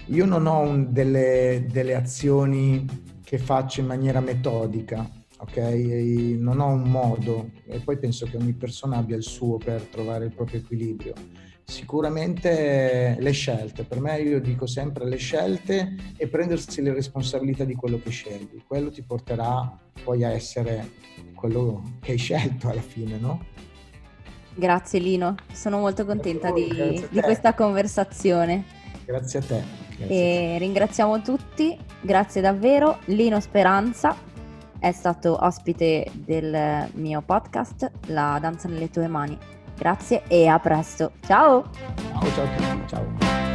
Io 0.06 0.24
non 0.24 0.46
ho 0.46 0.58
un, 0.60 0.92
delle, 0.92 1.66
delle 1.70 1.94
azioni 1.94 2.84
che 3.22 3.38
faccio 3.38 3.80
in 3.80 3.86
maniera 3.86 4.20
metodica, 4.20 5.08
ok? 5.38 5.56
E 5.56 6.36
non 6.38 6.60
ho 6.60 6.68
un 6.68 6.82
modo 6.82 7.50
e 7.66 7.78
poi 7.78 7.98
penso 7.98 8.26
che 8.26 8.36
ogni 8.36 8.52
persona 8.52 8.96
abbia 8.96 9.16
il 9.16 9.22
suo 9.22 9.58
per 9.58 9.82
trovare 9.82 10.26
il 10.26 10.34
proprio 10.34 10.60
equilibrio 10.60 11.14
Sicuramente 11.64 13.16
le 13.18 13.30
scelte, 13.30 13.84
per 13.84 14.00
me 14.00 14.20
io 14.20 14.40
dico 14.40 14.66
sempre 14.66 15.06
le 15.06 15.16
scelte 15.16 15.94
e 16.16 16.28
prendersi 16.28 16.82
le 16.82 16.92
responsabilità 16.92 17.64
di 17.64 17.74
quello 17.74 17.98
che 17.98 18.10
scegli, 18.10 18.62
quello 18.66 18.90
ti 18.90 19.02
porterà 19.02 19.80
poi 20.04 20.24
a 20.24 20.30
essere 20.30 20.90
quello 21.34 21.96
che 22.00 22.12
hai 22.12 22.18
scelto 22.18 22.68
alla 22.68 22.82
fine, 22.82 23.16
no? 23.16 23.46
Grazie 24.54 24.98
Lino, 24.98 25.34
sono 25.52 25.78
molto 25.78 26.04
contenta 26.04 26.50
voi, 26.50 26.68
di, 26.68 27.06
di, 27.10 27.20
questa 27.20 27.54
conversazione. 27.54 28.64
Grazie 29.04 29.38
a 29.38 29.42
te. 29.42 29.62
Grazie 29.96 30.54
e 30.54 30.58
ringraziamo 30.58 31.20
tutti, 31.22 31.78
grazie 32.00 32.40
davvero. 32.40 32.98
Lino 33.06 33.40
Speranza 33.40 34.14
è 34.78 34.92
stato 34.92 35.38
ospite 35.40 36.10
del 36.12 36.88
mio 36.94 37.22
podcast 37.22 37.90
La 38.06 38.38
danza 38.40 38.68
nelle 38.68 38.90
tue 38.90 39.06
mani. 39.06 39.38
Grazie 39.76 40.24
e 40.28 40.46
a 40.46 40.58
presto. 40.58 41.12
Ciao! 41.24 41.70
Ciao 42.20 42.30
ciao 42.34 42.86
ciao. 42.86 43.51